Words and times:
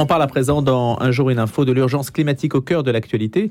On 0.00 0.06
parle 0.06 0.22
à 0.22 0.28
présent 0.28 0.62
dans 0.62 0.96
Un 1.00 1.10
jour 1.10 1.28
une 1.28 1.40
info 1.40 1.64
de 1.64 1.72
l'urgence 1.72 2.12
climatique 2.12 2.54
au 2.54 2.60
cœur 2.60 2.84
de 2.84 2.92
l'actualité. 2.92 3.50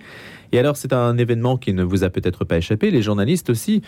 Et 0.54 0.60
alors 0.60 0.78
c'est 0.78 0.94
un 0.94 1.18
événement 1.18 1.58
qui 1.58 1.74
ne 1.74 1.84
vous 1.84 2.06
a 2.06 2.10
peut-être 2.10 2.46
pas 2.46 2.56
échappé. 2.56 2.90
Les 2.90 3.02
journalistes 3.02 3.50
aussi 3.50 3.82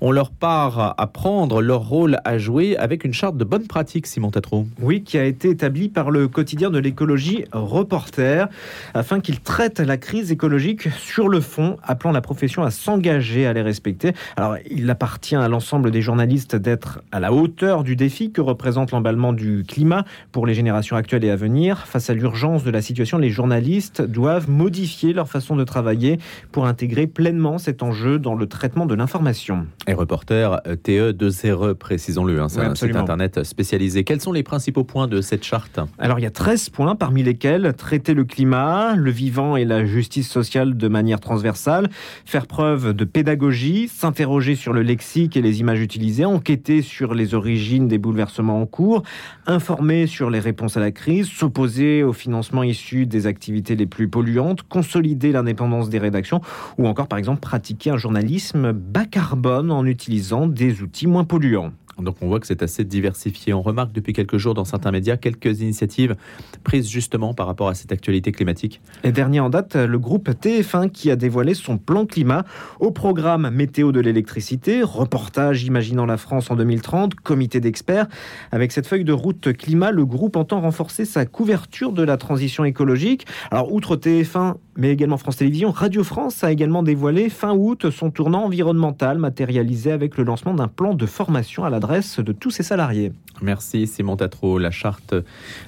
ont 0.00 0.12
leur 0.12 0.30
part 0.30 0.94
à 0.96 1.06
prendre, 1.08 1.60
leur 1.60 1.86
rôle 1.86 2.16
à 2.24 2.38
jouer 2.38 2.74
avec 2.78 3.04
une 3.04 3.12
charte 3.12 3.36
de 3.36 3.44
bonne 3.44 3.66
pratique, 3.66 4.06
Simon 4.06 4.30
Tatro. 4.30 4.66
Oui, 4.80 5.02
qui 5.02 5.18
a 5.18 5.24
été 5.26 5.50
établie 5.50 5.90
par 5.90 6.10
le 6.10 6.26
quotidien 6.26 6.70
de 6.70 6.78
l'écologie 6.78 7.44
Reporter 7.52 8.48
afin 8.94 9.20
qu'il 9.20 9.40
traite 9.40 9.80
la 9.80 9.98
crise 9.98 10.32
écologique 10.32 10.88
sur 10.92 11.28
le 11.28 11.42
fond, 11.42 11.76
appelant 11.82 12.12
la 12.12 12.22
profession 12.22 12.62
à 12.62 12.70
s'engager 12.70 13.46
à 13.46 13.52
les 13.52 13.60
respecter. 13.60 14.14
Alors 14.36 14.56
il 14.70 14.88
appartient 14.88 15.36
à 15.36 15.48
l'ensemble 15.48 15.90
des 15.90 16.00
journalistes 16.00 16.56
d'être 16.56 17.02
à 17.12 17.20
la 17.20 17.34
hauteur 17.34 17.84
du 17.84 17.94
défi 17.94 18.30
que 18.30 18.40
représente 18.40 18.90
l'emballement 18.92 19.34
du 19.34 19.64
climat 19.68 20.06
pour 20.32 20.46
les 20.46 20.54
générations 20.54 20.96
actuelles 20.96 21.24
et 21.24 21.30
à 21.30 21.36
venir 21.36 21.86
face 21.86 22.05
à 22.10 22.14
l'urgence 22.14 22.64
de 22.64 22.70
la 22.70 22.82
situation, 22.82 23.18
les 23.18 23.30
journalistes 23.30 24.02
doivent 24.02 24.48
modifier 24.50 25.12
leur 25.12 25.28
façon 25.28 25.56
de 25.56 25.64
travailler 25.64 26.18
pour 26.52 26.66
intégrer 26.66 27.06
pleinement 27.06 27.58
cet 27.58 27.82
enjeu 27.82 28.18
dans 28.18 28.34
le 28.34 28.46
traitement 28.46 28.86
de 28.86 28.94
l'information. 28.94 29.66
Et 29.86 29.94
reporter 29.94 30.60
TE2RE, 30.66 31.74
précisons-le, 31.74 32.40
hein, 32.40 32.48
c'est 32.48 32.60
un 32.60 32.74
site 32.74 32.96
internet 32.96 33.44
spécialisé. 33.44 34.04
Quels 34.04 34.20
sont 34.20 34.32
les 34.32 34.42
principaux 34.42 34.84
points 34.84 35.08
de 35.08 35.20
cette 35.20 35.44
charte? 35.44 35.80
Alors 35.98 36.18
il 36.18 36.22
y 36.22 36.26
a 36.26 36.30
13 36.30 36.70
points, 36.70 36.94
parmi 36.94 37.22
lesquels 37.22 37.74
traiter 37.76 38.14
le 38.14 38.24
climat, 38.24 38.94
le 38.96 39.10
vivant 39.10 39.56
et 39.56 39.64
la 39.64 39.84
justice 39.84 40.28
sociale 40.28 40.76
de 40.76 40.88
manière 40.88 41.20
transversale, 41.20 41.88
faire 42.24 42.46
preuve 42.46 42.92
de 42.92 43.04
pédagogie, 43.04 43.88
s'interroger 43.88 44.54
sur 44.54 44.72
le 44.72 44.82
lexique 44.82 45.36
et 45.36 45.42
les 45.42 45.60
images 45.60 45.80
utilisées, 45.80 46.24
enquêter 46.24 46.82
sur 46.82 47.14
les 47.14 47.34
origines 47.34 47.88
des 47.88 47.98
bouleversements 47.98 48.60
en 48.60 48.66
cours, 48.66 49.02
informer 49.46 50.06
sur 50.06 50.30
les 50.30 50.40
réponses 50.40 50.76
à 50.76 50.80
la 50.80 50.90
crise, 50.90 51.28
s'opposer 51.28 51.95
au 52.02 52.12
financement 52.12 52.62
issu 52.62 53.06
des 53.06 53.26
activités 53.26 53.76
les 53.76 53.86
plus 53.86 54.08
polluantes, 54.08 54.62
consolider 54.62 55.32
l'indépendance 55.32 55.88
des 55.88 55.98
rédactions 55.98 56.40
ou 56.78 56.86
encore 56.86 57.08
par 57.08 57.18
exemple 57.18 57.40
pratiquer 57.40 57.90
un 57.90 57.96
journalisme 57.96 58.72
bas 58.72 59.06
carbone 59.06 59.70
en 59.70 59.84
utilisant 59.86 60.46
des 60.46 60.82
outils 60.82 61.06
moins 61.06 61.24
polluants. 61.24 61.72
Donc 62.00 62.16
on 62.20 62.28
voit 62.28 62.40
que 62.40 62.46
c'est 62.46 62.62
assez 62.62 62.84
diversifié. 62.84 63.54
On 63.54 63.62
remarque 63.62 63.92
depuis 63.92 64.12
quelques 64.12 64.36
jours 64.36 64.54
dans 64.54 64.64
certains 64.64 64.90
médias 64.90 65.16
quelques 65.16 65.60
initiatives 65.60 66.16
prises 66.62 66.88
justement 66.88 67.32
par 67.34 67.46
rapport 67.46 67.68
à 67.68 67.74
cette 67.74 67.92
actualité 67.92 68.32
climatique. 68.32 68.80
Et 69.04 69.12
dernier 69.12 69.40
en 69.40 69.50
date, 69.50 69.76
le 69.76 69.98
groupe 69.98 70.28
TF1 70.28 70.90
qui 70.90 71.10
a 71.10 71.16
dévoilé 71.16 71.54
son 71.54 71.78
plan 71.78 72.06
climat 72.06 72.44
au 72.80 72.90
programme 72.90 73.48
météo 73.50 73.92
de 73.92 74.00
l'électricité, 74.00 74.82
reportage 74.82 75.64
imaginant 75.64 76.06
la 76.06 76.16
France 76.16 76.50
en 76.50 76.56
2030, 76.56 77.14
comité 77.14 77.60
d'experts. 77.60 78.06
Avec 78.52 78.72
cette 78.72 78.86
feuille 78.86 79.04
de 79.04 79.12
route 79.12 79.52
climat, 79.52 79.90
le 79.90 80.04
groupe 80.04 80.36
entend 80.36 80.60
renforcer 80.60 81.04
sa 81.04 81.24
couverture 81.24 81.92
de 81.92 82.02
la 82.02 82.16
transition 82.16 82.64
écologique. 82.64 83.26
Alors 83.50 83.72
outre 83.72 83.96
TF1, 83.96 84.54
mais 84.76 84.90
également 84.90 85.16
France 85.16 85.36
Télévisions, 85.36 85.70
Radio 85.70 86.04
France 86.04 86.44
a 86.44 86.52
également 86.52 86.82
dévoilé 86.82 87.30
fin 87.30 87.54
août 87.54 87.90
son 87.90 88.10
tournant 88.10 88.44
environnemental 88.44 89.18
matérialisé 89.18 89.92
avec 89.92 90.18
le 90.18 90.24
lancement 90.24 90.54
d'un 90.54 90.68
plan 90.68 90.94
de 90.94 91.06
formation 91.06 91.64
à 91.64 91.70
la 91.70 91.80
de 91.86 92.32
tous 92.32 92.50
ses 92.50 92.62
salariés. 92.62 93.12
Merci 93.42 93.86
Simon 93.86 94.16
Tatro. 94.16 94.58
La 94.58 94.70
charte 94.70 95.14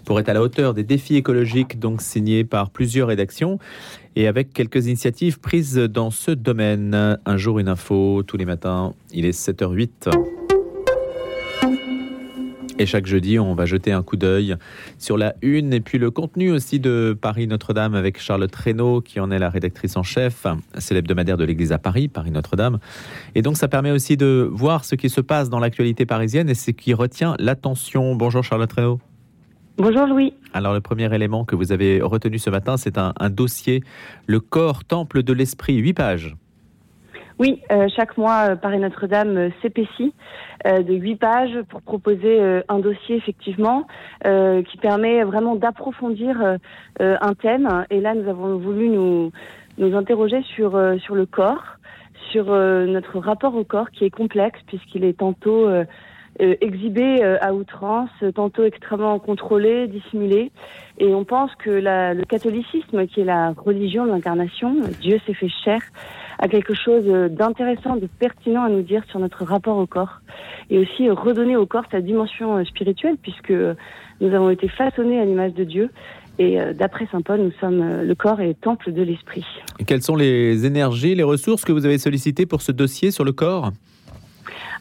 pourrait 0.05 0.23
être 0.23 0.29
à 0.31 0.35
la 0.35 0.43
hauteur 0.43 0.75
des 0.75 0.83
défis 0.83 1.17
écologiques, 1.17 1.79
donc 1.79 2.03
signée 2.03 2.45
par 2.45 2.71
plusieurs 2.71 3.09
rédactions 3.09 3.59
et 4.17 4.27
avec 4.27 4.53
quelques 4.53 4.87
initiatives 4.87 5.39
prises 5.39 5.77
dans 5.77 6.11
ce 6.11 6.31
domaine. 6.31 7.19
Un 7.25 7.37
jour, 7.37 7.59
une 7.59 7.69
info, 7.69 8.23
tous 8.27 8.37
les 8.37 8.47
matins, 8.47 8.95
il 9.13 9.25
est 9.25 9.39
7h08. 9.39 10.38
Et 12.81 12.87
chaque 12.87 13.07
jeudi, 13.07 13.41
on 13.41 13.57
va 13.57 13.67
jeter 13.67 13.91
un 13.91 14.05
coup 14.05 14.17
d'œil 14.17 14.55
sur 14.99 15.19
la 15.19 15.35
une 15.43 15.73
et 15.73 15.81
puis 15.81 15.99
le 15.99 16.13
contenu 16.13 16.53
aussi 16.53 16.79
de 16.79 17.17
Paris 17.21 17.49
Notre-Dame 17.49 17.97
avec 17.97 18.21
Charlotte 18.21 18.55
Reynaud, 18.55 19.01
qui 19.01 19.19
en 19.19 19.33
est 19.33 19.41
la 19.41 19.51
rédactrice 19.51 19.97
en 19.97 20.05
chef. 20.05 20.47
C'est 20.79 20.95
l'hebdomadaire 20.95 21.37
de 21.37 21.45
l'Église 21.45 21.73
à 21.73 21.79
Paris, 21.79 22.07
Paris 22.07 22.31
Notre-Dame. 22.31 22.79
Et 23.35 23.43
donc, 23.43 23.57
ça 23.57 23.67
permet 23.67 23.91
aussi 23.91 24.17
de 24.17 24.49
voir 24.53 24.85
ce 24.85 24.95
qui 24.95 25.11
se 25.11 25.21
passe 25.21 25.51
dans 25.51 25.59
l'actualité 25.59 26.07
parisienne 26.07 26.49
et 26.49 26.55
ce 26.55 26.71
qui 26.71 26.95
retient 26.95 27.35
l'attention. 27.41 28.15
Bonjour 28.15 28.45
Charlotte 28.45 28.73
Reynaud. 28.73 29.01
Bonjour 29.77 30.07
Louis. 30.07 30.35
Alors 30.53 30.73
le 30.73 30.81
premier 30.81 31.13
élément 31.13 31.45
que 31.45 31.57
vous 31.57 31.73
avez 31.73 32.01
retenu 32.01 32.39
ce 32.39 32.51
matin, 32.51 32.77
c'est 32.77 32.97
un, 32.97 33.13
un 33.19 33.31
dossier, 33.31 33.83
le 34.27 34.39
corps 34.39 34.85
temple 34.85 35.25
de 35.25 35.33
l'esprit, 35.33 35.77
huit 35.77 35.95
pages. 35.95 36.37
Oui, 37.39 37.63
euh, 37.71 37.87
chaque 37.95 38.17
mois, 38.17 38.51
euh, 38.51 38.57
Paris 38.57 38.81
Notre-Dame 38.81 39.37
euh, 39.37 39.51
s'épaissit 39.63 40.13
de 40.65 40.93
huit 40.93 41.15
pages 41.15 41.57
pour 41.69 41.83
proposer 41.83 42.63
un 42.69 42.81
dossier 42.81 43.15
effectivement 43.15 43.87
qui 44.25 44.77
permet 44.79 45.23
vraiment 45.23 45.55
d'approfondir 45.55 46.59
un 46.99 47.35
thème. 47.35 47.87
Et 47.91 48.01
là, 48.01 48.15
nous 48.15 48.29
avons 48.29 48.59
voulu 48.59 48.89
nous, 48.89 49.31
nous 49.79 49.97
interroger 49.97 50.43
sur, 50.57 50.77
sur 50.99 51.15
le 51.15 51.27
corps, 51.27 51.63
sur 52.33 52.47
notre 52.47 53.21
rapport 53.21 53.55
au 53.55 53.63
corps 53.63 53.93
qui 53.93 54.05
est 54.05 54.11
complexe 54.11 54.59
puisqu'il 54.67 55.05
est 55.05 55.17
tantôt 55.17 55.71
exhibé 56.41 57.23
à 57.23 57.55
outrance, 57.55 58.11
tantôt 58.35 58.65
extrêmement 58.65 59.21
contrôlé, 59.21 59.87
dissimulé. 59.87 60.51
Et 60.99 61.15
on 61.15 61.25
pense 61.25 61.55
que 61.55 61.71
la, 61.71 62.15
le 62.15 62.25
catholicisme, 62.25 63.07
qui 63.07 63.21
est 63.21 63.25
la 63.25 63.53
religion 63.53 64.07
de 64.07 64.11
l'incarnation, 64.11 64.75
Dieu 65.01 65.21
s'est 65.25 65.35
fait 65.35 65.49
chair, 65.49 65.81
a 66.39 66.49
quelque 66.49 66.75
chose 66.75 67.05
d'intéressant, 67.31 67.97
de 67.97 68.07
pertinent 68.07 68.65
à 68.65 68.69
nous 68.69 68.83
dire 68.83 69.03
sur 69.11 69.19
notre 69.19 69.45
rapport 69.45 69.77
au 69.77 69.87
corps. 69.87 70.21
Et 70.71 70.79
aussi 70.79 71.11
redonner 71.11 71.57
au 71.57 71.67
corps 71.67 71.85
sa 71.91 72.01
dimension 72.01 72.57
euh, 72.57 72.65
spirituelle, 72.65 73.17
puisque 73.21 73.53
nous 74.21 74.35
avons 74.35 74.51
été 74.51 74.69
façonnés 74.69 75.21
à 75.21 75.25
l'image 75.25 75.55
de 75.55 75.65
Dieu. 75.65 75.91
Et 76.39 76.61
euh, 76.61 76.73
d'après 76.73 77.09
Saint 77.11 77.23
Paul, 77.23 77.41
nous 77.41 77.53
sommes 77.61 77.83
euh, 77.83 78.05
le 78.05 78.15
corps 78.15 78.41
et 78.41 78.49
le 78.49 78.55
temple 78.55 78.93
de 78.93 79.03
l'esprit. 79.03 79.45
Quelles 79.87 80.03
sont 80.03 80.15
les 80.15 80.65
énergies, 80.65 81.15
les 81.15 81.25
ressources 81.25 81.65
que 81.65 81.73
vous 81.73 81.85
avez 81.85 81.99
sollicitées 81.99 82.47
pour 82.47 82.63
ce 82.63 82.71
dossier 82.71 83.11
sur 83.11 83.25
le 83.25 83.33
corps? 83.33 83.73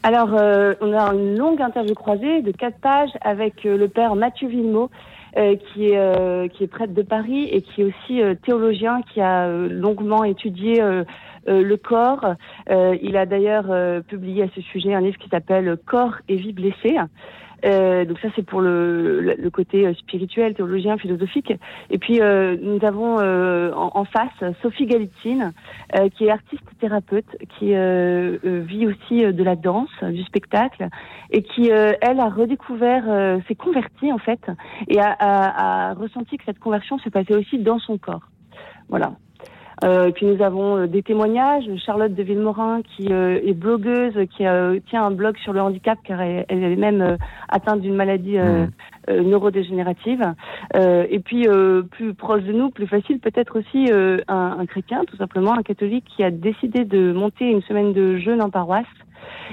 Alors, 0.04 0.28
on 0.30 0.92
a 0.92 1.12
une 1.12 1.36
longue 1.36 1.60
interview 1.60 1.92
croisée 1.92 2.40
de 2.40 2.52
quatre 2.52 2.78
pages 2.78 3.10
avec 3.20 3.64
le 3.64 3.88
père 3.88 4.14
Mathieu 4.14 4.46
Villemot, 4.46 4.90
qui, 5.34 5.86
est, 5.86 6.52
qui 6.52 6.64
est 6.64 6.68
prêtre 6.68 6.94
de 6.94 7.02
Paris 7.02 7.48
et 7.50 7.62
qui 7.62 7.82
est 7.82 7.84
aussi 7.84 8.20
théologien, 8.44 9.02
qui 9.12 9.20
a 9.20 9.48
longuement 9.48 10.22
étudié 10.22 10.80
euh, 10.80 11.02
le 11.46 11.76
corps. 11.76 12.34
Euh, 12.70 12.96
il 13.02 13.16
a 13.16 13.26
d'ailleurs 13.26 13.70
euh, 13.70 14.00
publié 14.00 14.44
à 14.44 14.48
ce 14.54 14.60
sujet 14.60 14.94
un 14.94 15.00
livre 15.00 15.18
qui 15.18 15.28
s'appelle 15.28 15.76
Corps 15.86 16.16
et 16.28 16.36
vie 16.36 16.52
blessée. 16.52 16.96
Euh, 17.64 18.04
donc 18.04 18.18
ça 18.20 18.28
c'est 18.36 18.44
pour 18.44 18.60
le, 18.60 19.20
le, 19.20 19.50
côté 19.50 19.92
spirituel, 19.94 20.54
théologien, 20.54 20.96
philosophique. 20.96 21.52
Et 21.90 21.98
puis 21.98 22.20
euh, 22.20 22.56
nous 22.60 22.84
avons 22.84 23.18
euh, 23.20 23.72
en, 23.72 24.04
face 24.04 24.54
Sophie 24.62 24.86
Galitzine, 24.86 25.52
qui 26.14 26.26
est 26.26 26.30
artiste 26.30 26.62
thérapeute, 26.80 27.26
qui 27.58 27.72
vit 27.72 28.86
aussi 28.86 29.20
de 29.20 29.42
la 29.42 29.56
danse, 29.56 29.90
du 30.02 30.22
spectacle, 30.22 30.88
et 31.30 31.42
qui 31.42 31.68
elle 31.68 32.20
a 32.20 32.28
redécouvert, 32.28 33.40
s'est 33.48 33.54
convertie 33.54 34.12
en 34.12 34.18
fait, 34.18 34.40
et 34.88 35.00
a, 35.00 35.10
a, 35.18 35.90
a 35.90 35.94
ressenti 35.94 36.36
que 36.36 36.44
cette 36.44 36.58
conversion 36.60 36.98
se 36.98 37.08
passait 37.08 37.34
aussi 37.34 37.58
dans 37.58 37.78
son 37.78 37.98
corps. 37.98 38.28
Voilà. 38.88 39.12
Euh, 39.84 40.08
et 40.08 40.12
puis 40.12 40.26
nous 40.26 40.42
avons 40.42 40.76
euh, 40.76 40.86
des 40.86 41.02
témoignages. 41.02 41.64
Charlotte 41.84 42.14
de 42.14 42.22
Villemorin, 42.22 42.82
qui 42.82 43.08
euh, 43.12 43.40
est 43.44 43.54
blogueuse, 43.54 44.14
qui 44.36 44.44
tient 44.88 45.04
un 45.04 45.10
blog 45.10 45.36
sur 45.38 45.52
le 45.52 45.60
handicap, 45.60 45.98
car 46.04 46.20
elle, 46.20 46.44
est 46.48 46.76
même 46.76 47.16
atteinte 47.48 47.80
d'une 47.80 47.94
maladie 47.94 48.38
mmh. 48.38 49.22
neurodégénérative. 49.22 50.22
et 50.74 51.18
puis 51.20 51.46
plus 51.90 52.14
proche 52.14 52.42
de 52.42 52.52
nous, 52.52 52.70
plus 52.70 52.86
facile, 52.86 53.20
peut-être 53.20 53.58
aussi 53.58 53.90
un, 53.92 54.58
un, 54.58 54.66
chrétien, 54.66 55.04
tout 55.06 55.16
simplement, 55.16 55.52
un 55.52 55.62
catholique, 55.62 56.04
qui 56.16 56.22
a 56.22 56.30
décidé 56.30 56.84
de 56.84 57.12
monter 57.12 57.50
une 57.50 57.62
semaine 57.62 57.92
de 57.92 58.18
jeûne 58.18 58.42
en 58.42 58.50
paroisse 58.50 58.86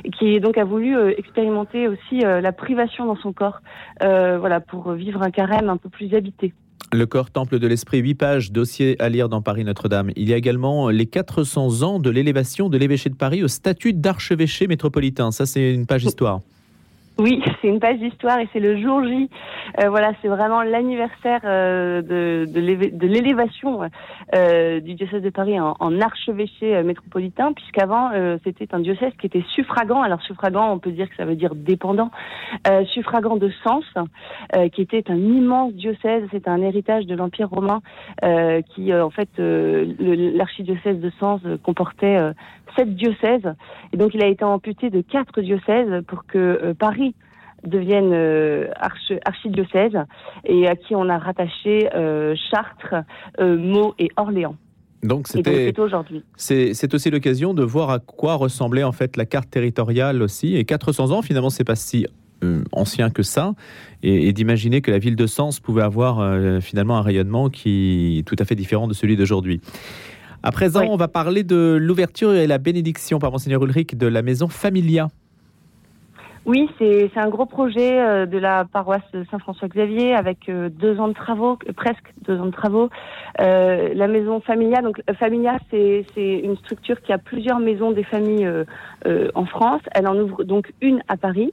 et 0.04 0.10
qui 0.12 0.40
donc 0.40 0.58
a 0.58 0.64
voulu 0.64 0.98
expérimenter 1.12 1.88
aussi 1.88 2.20
la 2.20 2.52
privation 2.52 3.06
dans 3.06 3.18
son 3.18 3.34
corps, 3.34 3.62
voilà, 4.02 4.60
pour 4.60 4.92
vivre 4.94 5.22
un 5.22 5.32
carême 5.32 5.70
un 5.70 5.78
peu 5.78 5.90
plus 5.90 6.14
habité. 6.14 6.54
Le 6.96 7.06
corps 7.06 7.30
temple 7.30 7.60
de 7.60 7.68
l'esprit, 7.68 7.98
8 7.98 8.16
pages, 8.16 8.52
dossier 8.54 8.96
à 9.02 9.10
lire 9.10 9.28
dans 9.28 9.42
Paris 9.42 9.66
Notre-Dame. 9.66 10.12
Il 10.16 10.30
y 10.30 10.34
a 10.34 10.38
également 10.38 10.90
les 10.90 11.06
400 11.06 11.82
ans 11.82 12.00
de 12.00 12.10
l'élévation 12.10 12.70
de 12.70 12.78
l'évêché 12.78 13.10
de 13.10 13.16
Paris 13.16 13.44
au 13.44 13.50
statut 13.50 13.92
d'archevêché 13.92 14.66
métropolitain. 14.66 15.32
Ça, 15.32 15.46
c'est 15.46 15.74
une 15.74 15.88
page 15.88 16.06
histoire. 16.06 16.40
Oui, 17.18 17.42
c'est 17.62 17.68
une 17.68 17.80
page 17.80 18.00
d'histoire 18.00 18.40
et 18.40 18.50
c'est 18.52 18.60
le 18.60 18.82
jour 18.82 19.04
J. 19.04 19.30
Euh, 19.80 19.90
voilà, 19.90 20.12
c'est 20.22 20.28
vraiment 20.28 20.62
l'anniversaire 20.62 21.42
euh, 21.46 22.02
de, 22.02 22.46
de 22.46 23.08
l'élévation 23.08 23.82
euh, 24.36 24.80
du 24.80 24.96
diocèse 24.96 25.22
de 25.22 25.30
Paris 25.30 25.60
en, 25.60 25.76
en 25.80 26.02
archevêché 26.02 26.76
euh, 26.76 26.84
métropolitain, 26.84 27.54
puisqu'avant 27.54 28.12
euh, 28.14 28.38
c'était 28.44 28.74
un 28.74 28.80
diocèse 28.80 29.14
qui 29.20 29.28
était 29.28 29.44
suffragant. 29.54 30.02
Alors 30.02 30.22
suffragant, 30.22 30.72
on 30.72 30.80
peut 30.80 30.92
dire 30.92 31.10
que 31.10 31.16
ça 31.16 31.26
veut 31.26 31.36
dire 31.36 31.56
dépendant. 31.56 32.12
suffragant 32.94 33.38
de 33.38 33.52
Sens, 33.64 33.86
qui 34.74 34.82
était 34.82 35.10
un 35.10 35.16
immense 35.16 35.74
diocèse. 35.74 36.24
C'est 36.32 36.48
un 36.48 36.62
héritage 36.62 37.06
de 37.06 37.16
l'Empire 37.16 37.50
romain 37.50 37.82
qui, 38.74 38.94
en 38.94 39.10
fait, 39.10 39.30
l'archidiocèse 39.38 41.00
de 41.00 41.12
Sens 41.20 41.42
comportait 41.64 42.18
sept 42.76 42.96
diocèses. 42.96 43.54
Et 43.94 43.98
donc 43.98 44.14
il 44.14 44.24
a 44.24 44.28
été 44.28 44.44
amputé 44.44 44.90
de 44.90 45.02
quatre 45.02 45.42
diocèses 45.42 46.04
pour 46.08 46.26
que 46.26 46.74
Paris 46.74 47.16
devienne 47.64 48.14
archidiocèse 49.26 49.98
et 50.46 50.68
à 50.68 50.76
qui 50.76 50.96
on 50.96 51.10
a 51.10 51.18
rattaché 51.18 51.90
Chartres, 52.52 53.04
Meaux 53.40 53.96
et 53.98 54.10
Orléans. 54.18 54.56
Donc 55.06 55.28
c'était 55.28 55.80
aujourd'hui. 55.80 56.24
C'est 56.36 56.94
aussi 56.94 57.10
l'occasion 57.10 57.54
de 57.54 57.64
voir 57.64 57.90
à 57.90 58.00
quoi 58.00 58.36
ressemblait 58.36 58.84
en 58.84 58.92
fait 58.92 59.18
la 59.18 59.26
carte 59.26 59.50
territoriale 59.50 60.22
aussi. 60.22 60.56
Et 60.56 60.66
400 60.66 61.12
ans, 61.12 61.22
finalement, 61.22 61.50
c'est 61.50 61.64
pas 61.64 61.76
si 61.76 62.06
euh, 62.44 62.64
ancien 62.72 63.10
que 63.10 63.24
ça, 63.24 63.54
et, 64.04 64.34
d'imaginer 64.34 64.82
que 64.82 64.92
la 64.92 65.00
ville 65.00 65.16
de 65.16 65.28
Sens 65.28 65.60
pouvait 65.60 65.84
avoir 65.84 66.20
euh, 66.20 66.60
finalement 66.60 66.98
un 66.98 67.02
rayonnement 67.02 67.50
qui 67.50 68.20
est 68.20 68.24
tout 68.24 68.36
à 68.40 68.46
fait 68.46 68.56
différent 68.56 68.88
de 68.88 68.94
celui 68.94 69.16
d'aujourd'hui. 69.16 69.62
À 70.46 70.52
présent, 70.52 70.86
on 70.88 70.96
va 70.96 71.08
parler 71.08 71.42
de 71.42 71.76
l'ouverture 71.82 72.32
et 72.36 72.46
la 72.46 72.60
bénédiction 72.60 73.18
par 73.18 73.32
Monseigneur 73.32 73.64
Ulrich 73.64 73.98
de 73.98 74.06
la 74.06 74.22
maison 74.22 74.48
Familia. 74.48 75.08
Oui, 76.46 76.70
c'est 76.78 77.10
un 77.16 77.30
gros 77.30 77.48
projet 77.48 78.00
euh, 78.00 78.28
de 78.28 78.38
la 78.38 78.66
paroisse 78.66 79.02
Saint-François-Xavier 79.32 80.14
avec 80.14 80.48
euh, 80.48 80.70
deux 80.70 81.00
ans 81.00 81.08
de 81.08 81.14
travaux, 81.14 81.58
euh, 81.68 81.74
presque 81.74 82.14
deux 82.22 82.40
ans 82.40 82.46
de 82.46 82.52
travaux. 82.52 82.92
la 83.40 84.08
maison 84.08 84.40
Familia, 84.40 84.84
donc 84.84 85.02
Familia, 85.18 85.58
c'est 85.72 86.06
une 86.16 86.56
structure 86.58 87.02
qui 87.02 87.12
a 87.12 87.18
plusieurs 87.18 87.58
maisons 87.58 87.90
des 87.90 88.04
familles 88.04 88.48
en 89.34 89.46
France. 89.46 89.82
Elle 89.96 90.08
en 90.08 90.16
ouvre 90.16 90.44
donc 90.44 90.72
une 90.82 91.02
à 91.08 91.18
Paris 91.18 91.52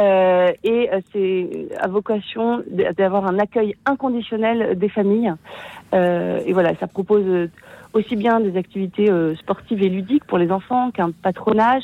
et 0.00 0.90
c'est 1.12 1.68
à 1.78 1.88
vocation 1.88 2.62
d'avoir 2.96 3.26
un 3.26 3.38
accueil 3.38 3.76
inconditionnel 3.86 4.78
des 4.78 4.88
familles. 4.88 5.32
et 5.92 6.52
voilà, 6.52 6.74
ça 6.80 6.86
propose 6.86 7.48
aussi 7.92 8.16
bien 8.16 8.40
des 8.40 8.56
activités 8.56 9.10
euh, 9.10 9.34
sportives 9.36 9.82
et 9.82 9.88
ludiques 9.88 10.24
pour 10.24 10.38
les 10.38 10.50
enfants 10.50 10.90
qu'un 10.90 11.10
patronage, 11.10 11.82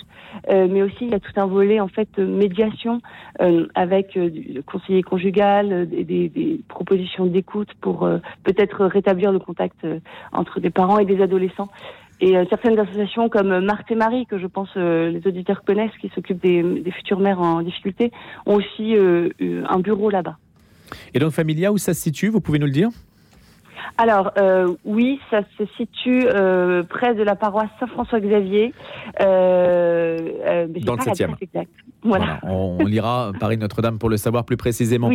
euh, 0.51 0.69
mais 0.71 0.83
aussi 0.83 0.97
il 1.03 1.11
y 1.11 1.15
a 1.15 1.21
tout 1.21 1.33
un 1.37 1.47
volet 1.47 1.81
en 1.81 1.89
fait 1.89 2.19
médiation 2.19 3.01
euh, 3.41 3.67
avec 3.75 4.19
du 4.19 4.63
conseiller 4.65 5.03
conjugal, 5.03 5.89
des, 5.89 6.05
des, 6.05 6.61
propositions 6.69 7.27
d'écoute 7.27 7.69
pour 7.81 8.09
peut-être 8.45 8.85
rétablir 8.87 9.33
le 9.33 9.39
contact 9.39 9.87
entre 10.33 10.61
des 10.61 10.71
parents 10.71 10.99
et 10.99 11.05
des 11.05 11.21
adolescents. 11.23 11.69
Et 12.21 12.35
certaines 12.49 12.79
associations 12.79 13.29
comme 13.29 13.61
Marthe 13.61 13.91
et 13.91 13.95
Marie, 13.95 14.27
que 14.27 14.39
je 14.39 14.47
pense 14.47 14.75
les 14.77 15.21
auditeurs 15.27 15.65
connaissent, 15.65 15.97
qui 16.01 16.11
s'occupent 16.15 16.43
des, 16.43 16.63
des, 16.63 16.91
futures 16.91 17.21
mères 17.21 17.41
en 17.41 17.63
difficulté, 17.63 18.11
ont 18.47 18.55
aussi 18.55 18.95
un 18.97 19.79
bureau 19.81 20.11
là-bas. 20.11 20.39
Et 21.15 21.19
donc 21.19 21.33
Familia, 21.33 21.73
où 21.73 21.79
ça 21.79 21.95
se 21.95 22.01
situe? 22.01 22.29
Vous 22.29 22.41
pouvez 22.41 22.59
nous 22.59 22.67
le 22.67 22.73
dire? 22.73 22.91
Alors 23.99 24.33
euh, 24.39 24.75
oui, 24.85 25.21
ça 25.31 25.41
se 25.59 25.65
situe 25.77 26.27
euh, 26.27 26.83
près 26.83 27.15
de 27.15 27.23
la 27.23 27.35
paroisse 27.35 27.71
Saint-François-Xavier. 27.81 28.75
Euh, 29.21 30.67
Dans 30.85 30.95
le 30.95 31.01
7e. 31.01 31.35
Voilà. 32.03 32.39
On, 32.43 32.85
lira 32.85 33.33
Paris-Notre-Dame 33.41 33.99
pour 33.99 34.11
le 34.11 34.17
savoir 34.17 34.45
plus 34.45 34.57
précisément. 34.57 35.11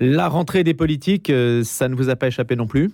La 0.00 0.28
rentrée 0.28 0.64
des 0.64 0.74
politiques, 0.74 1.32
ça 1.62 1.88
ne 1.88 1.94
vous 1.94 2.10
a 2.10 2.16
pas 2.16 2.26
échappé 2.26 2.56
non 2.56 2.66
plus? 2.66 2.90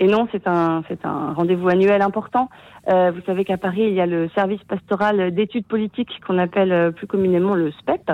Et 0.00 0.06
non, 0.06 0.26
c'est 0.32 0.46
un, 0.48 0.82
c'est 0.88 1.04
un 1.04 1.32
rendez-vous 1.32 1.68
annuel 1.68 2.02
important. 2.02 2.50
vous 2.88 3.20
savez 3.24 3.44
qu'à 3.44 3.56
Paris, 3.56 3.84
il 3.86 3.94
y 3.94 4.00
a 4.00 4.06
le 4.06 4.28
service 4.34 4.62
pastoral 4.64 5.32
d'études 5.32 5.66
politiques 5.66 6.20
qu'on 6.26 6.38
appelle 6.38 6.92
plus 6.92 7.06
communément 7.06 7.54
le 7.54 7.70
SPEP, 7.70 8.10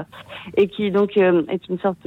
et 0.57 0.69
qui 0.69 0.91
donc 0.91 1.17
est 1.17 1.69
une 1.69 1.79
sorte 1.79 2.07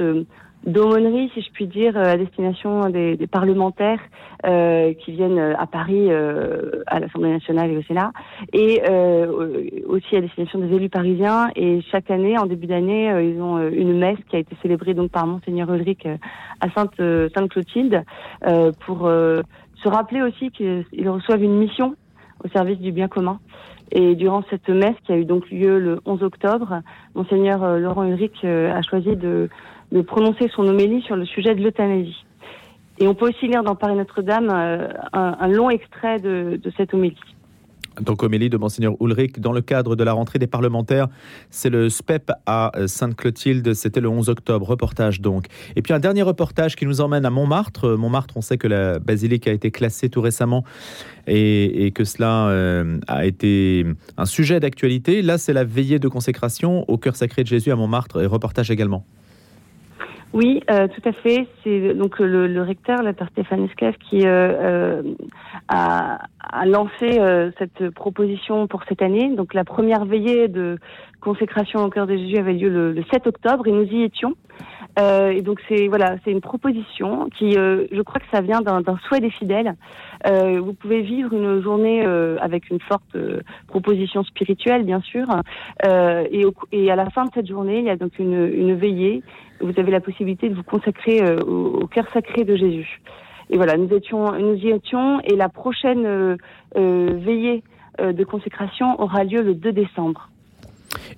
d'aumônerie, 0.66 1.32
si 1.34 1.42
je 1.42 1.52
puis 1.52 1.68
dire, 1.68 1.98
à 1.98 2.18
destination 2.18 2.90
des, 2.90 3.18
des 3.18 3.28
parlementaires 3.28 4.00
euh, 4.46 4.94
qui 4.94 5.12
viennent 5.12 5.40
à 5.40 5.66
Paris, 5.66 6.08
euh, 6.10 6.84
à 6.88 7.00
l'Assemblée 7.00 7.32
nationale 7.32 7.72
et 7.72 7.78
au 7.78 7.82
Sénat, 7.84 8.12
et 8.54 8.82
euh, 8.90 9.52
aussi 9.88 10.16
à 10.16 10.22
destination 10.22 10.60
des 10.60 10.76
élus 10.76 10.90
parisiens. 10.90 11.50
Et 11.56 11.82
chaque 11.92 12.12
année, 12.12 12.38
en 12.38 12.46
début 12.46 12.68
d'année, 12.68 13.12
euh, 13.12 13.24
ils 13.24 13.42
ont 13.42 13.58
euh, 13.58 13.70
une 13.72 13.98
messe 13.98 14.20
qui 14.30 14.36
a 14.36 14.40
été 14.40 14.56
célébrée 14.62 14.94
donc 14.94 15.12
par 15.12 15.26
monseigneur 15.26 15.74
Ulrich 15.74 16.08
à 16.60 16.70
Sainte 16.72 17.02
Sainte 17.34 17.50
Clotilde 17.50 18.04
pour 18.86 19.00
se 19.08 19.88
rappeler 19.88 20.22
aussi 20.22 20.52
qu'ils 20.52 21.10
reçoivent 21.10 21.44
une 21.44 21.58
mission 21.58 21.96
au 22.44 22.48
service 22.50 22.80
du 22.80 22.92
bien 22.92 23.08
commun. 23.08 23.40
Et 23.92 24.16
durant 24.16 24.44
cette 24.50 24.70
messe 24.70 24.96
qui 25.06 25.12
a 25.12 25.18
eu 25.18 25.26
donc 25.26 25.50
lieu 25.50 25.80
le 25.80 26.00
11 26.06 26.24
octobre, 26.24 26.82
monseigneur 27.16 27.80
Laurent 27.80 28.04
Ulrich 28.04 28.44
a 28.44 28.82
choisi 28.84 29.16
de 29.16 29.50
de 29.92 30.02
prononcer 30.02 30.50
son 30.56 30.68
homélie 30.68 31.02
sur 31.04 31.16
le 31.16 31.26
sujet 31.26 31.56
de 31.56 31.62
l'euthanasie. 31.62 32.26
Et 33.00 33.08
on 33.08 33.16
peut 33.16 33.30
aussi 33.30 33.48
lire 33.48 33.64
dans 33.64 33.76
Paris 33.76 33.96
Notre-Dame 33.96 34.50
euh, 34.52 34.88
un, 35.14 35.48
long 35.48 35.70
extrait 35.70 36.20
de, 36.20 36.60
cette 36.78 36.94
homélie. 36.94 37.18
Donc 38.00 38.24
homélie 38.24 38.50
de 38.50 38.58
Monseigneur 38.58 38.94
Ulrich 39.02 39.40
dans 39.40 39.52
le 39.52 39.62
cadre 39.62 39.96
de 39.96 40.04
la 40.04 40.14
rentrée 40.14 40.40
des 40.40 40.48
parlementaires. 40.48 41.08
C'est 41.50 41.70
le 41.70 41.90
SPEP 41.90 42.32
à 42.46 42.72
Sainte-Clotilde, 42.86 43.74
c'était 43.74 44.00
le 44.00 44.08
11 44.08 44.30
octobre, 44.30 44.66
reportage 44.66 45.20
donc. 45.20 45.48
Et 45.76 45.82
puis 45.82 45.94
un 45.94 46.00
dernier 46.00 46.22
reportage 46.22 46.76
qui 46.76 46.86
nous 46.86 47.02
emmène 47.02 47.26
à 47.26 47.30
Montmartre. 47.30 47.98
Montmartre, 47.98 48.38
on 48.38 48.42
sait 48.42 48.58
que 48.58 48.68
la 48.68 49.00
basilique 49.00 49.48
a 49.48 49.52
été 49.52 49.72
classée 49.72 50.10
tout 50.10 50.22
récemment 50.22 50.64
et, 51.28 51.92
que 51.94 52.06
cela 52.06 52.48
euh, 52.48 53.00
a 53.08 53.26
été 53.26 53.86
un 54.16 54.26
sujet 54.26 54.60
d'actualité. 54.60 55.22
Là, 55.22 55.38
c'est 55.38 55.54
la 55.54 55.64
veillée 55.66 56.00
de 56.00 56.08
consécration 56.08 56.86
au 56.88 56.98
cœur 56.98 57.16
sacré 57.16 57.44
de 57.44 57.48
Jésus 57.48 57.72
à 57.72 57.76
Montmartre 57.76 58.22
et 58.22 58.26
reportage 58.26 58.72
également. 58.72 59.06
Oui, 60.34 60.62
euh, 60.70 60.88
tout 60.88 61.02
à 61.08 61.12
fait. 61.12 61.48
C'est 61.64 61.94
donc 61.94 62.20
le, 62.20 62.48
le, 62.48 62.62
recteur, 62.62 63.04
la 63.04 63.14
Stéphane 63.32 63.66
Esclave, 63.66 63.96
qui 64.10 64.26
euh, 64.26 65.02
euh 65.02 65.04
a, 65.68 66.20
lancé 66.66 67.20
euh, 67.20 67.52
cette 67.58 67.90
proposition 67.92 68.68
pour 68.68 68.84
cette 68.88 69.02
année. 69.02 69.34
Donc 69.36 69.54
la 69.54 69.64
première 69.64 70.06
veillée 70.06 70.48
de 70.48 70.78
consécration 71.22 71.84
au 71.84 71.90
cœur 71.90 72.08
de 72.08 72.16
Jésus 72.16 72.38
avait 72.38 72.54
lieu 72.54 72.70
le, 72.70 72.92
le 72.92 73.04
7 73.12 73.28
octobre 73.28 73.68
et 73.68 73.72
nous 73.72 73.84
y 73.84 74.04
étions. 74.04 74.36
Euh, 75.00 75.32
et 75.32 75.42
donc 75.42 75.62
c'est 75.70 75.88
voilà, 75.88 76.18
c'est 76.24 76.32
une 76.32 76.42
proposition 76.42 77.30
qui, 77.38 77.54
je 77.54 78.02
crois 78.02 78.20
que 78.20 78.28
ça 78.32 78.42
vient 78.42 78.62
d'un 78.62 78.84
souhait 79.08 79.20
des 79.20 79.30
fidèles. 79.30 79.76
vous 80.26 80.74
pouvez 80.74 81.02
vivre 81.02 81.34
une 81.34 81.62
journée 81.62 82.06
avec 82.40 82.70
une 82.70 82.80
forte 82.82 83.18
proposition 83.68 84.24
spirituelle, 84.24 84.84
bien 84.84 85.02
sûr, 85.02 85.28
et, 85.86 86.46
et, 86.72 86.92
à 86.92 86.96
la 86.96 87.10
fin 87.10 87.26
de 87.26 87.32
cette 87.34 87.48
journée, 87.48 87.80
il 87.80 87.86
y 87.86 87.90
a 87.90 87.96
donc 87.96 88.20
une, 88.20 88.48
une 88.54 88.76
veillée 88.76 89.24
vous 89.62 89.80
avez 89.80 89.92
la 89.92 90.02
possibilité 90.02 90.50
de 90.50 90.56
vous 90.56 90.64
consacrer 90.64 91.22
euh, 91.22 91.40
au, 91.40 91.88
cœur 91.88 92.06
sacré 92.14 92.44
de 92.44 92.56
Jésus. 92.56 93.02
Et 93.50 93.58
voilà, 93.58 93.78
nous 93.78 93.94
étions, 93.94 94.32
nous 94.34 94.56
y 94.56 94.70
étions, 94.70 95.20
et 95.22 95.36
la 95.36 95.50
prochaine 95.50 96.06
euh, 96.06 96.38
euh, 96.78 97.14
veillée 97.18 97.64
de 98.02 98.24
consécration 98.24 99.00
aura 99.00 99.26
lieu 99.26 99.42
le 99.42 99.54
2 99.54 99.74
décembre. 99.74 100.31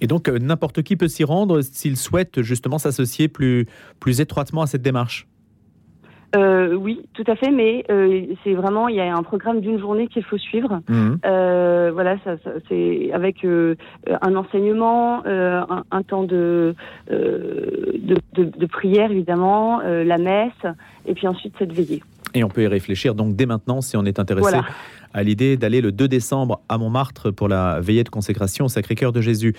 Et 0.02 0.08
donc, 0.08 0.28
n'importe 0.30 0.82
qui 0.84 0.96
peut 0.96 1.08
s'y 1.08 1.24
rendre 1.24 1.62
s'il 1.62 1.98
souhaite 1.98 2.42
justement 2.42 2.78
s'associer 2.78 3.28
plus, 3.28 3.66
plus 4.00 4.22
étroitement 4.22 4.62
à 4.62 4.68
cette 4.68 4.82
démarche 4.82 5.28
euh, 6.36 6.74
oui, 6.74 7.02
tout 7.14 7.24
à 7.28 7.36
fait, 7.36 7.52
mais 7.52 7.86
euh, 7.92 8.26
c'est 8.44 8.54
vraiment 8.54 8.88
il 8.88 8.96
y 8.96 9.00
a 9.00 9.16
un 9.16 9.22
programme 9.22 9.62
d'une 9.62 9.80
journée 9.80 10.08
qu'il 10.08 10.24
faut 10.24 10.38
suivre. 10.38 10.82
Euh, 11.26 11.92
voilà, 11.94 12.18
ça, 12.24 12.38
ça 12.44 12.52
c'est 12.68 13.12
avec 13.14 13.46
euh, 13.46 13.76
un 14.22 14.36
enseignement, 14.36 15.24
euh, 15.28 15.62
un, 15.70 15.84
un, 15.92 16.02
temps 16.02 16.24
de 16.24 16.74
de, 17.10 18.18
de, 18.34 18.44
de, 18.46 18.66
prière 18.66 19.12
évidemment, 19.12 19.82
la 19.82 20.18
messe, 20.18 20.74
et 21.06 21.14
puis 21.14 21.28
ensuite 21.28 21.54
cette 21.60 21.72
veillée. 21.72 22.02
Et 22.34 22.44
on 22.44 22.50
peut 22.50 22.64
y 22.64 22.68
réfléchir 22.68 23.16
donc 23.16 23.36
dès 23.36 23.46
maintenant 23.46 23.82
si 23.82 23.96
on 23.98 24.06
est 24.06 24.20
intéressé 24.20 24.58
à 25.14 25.24
l'idée 25.24 25.58
d'aller 25.58 25.82
le 25.82 25.92
2 25.92 26.08
décembre 26.08 26.62
à 26.68 26.78
Montmartre 26.78 27.32
pour 27.32 27.48
la 27.48 27.80
veillée 27.80 28.04
de 28.04 28.10
consécration 28.10 28.66
au 28.66 28.70
Sacré-Cœur 28.70 29.12
de 29.12 29.22
Jésus, 29.22 29.56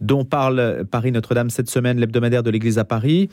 dont 0.00 0.24
parle 0.24 0.84
Paris 0.90 1.12
Notre-Dame 1.12 1.50
cette 1.50 1.70
semaine, 1.70 1.98
l'hebdomadaire 2.00 2.42
de 2.42 2.50
l'Église 2.50 2.78
à 2.78 2.84
Paris. 2.84 3.28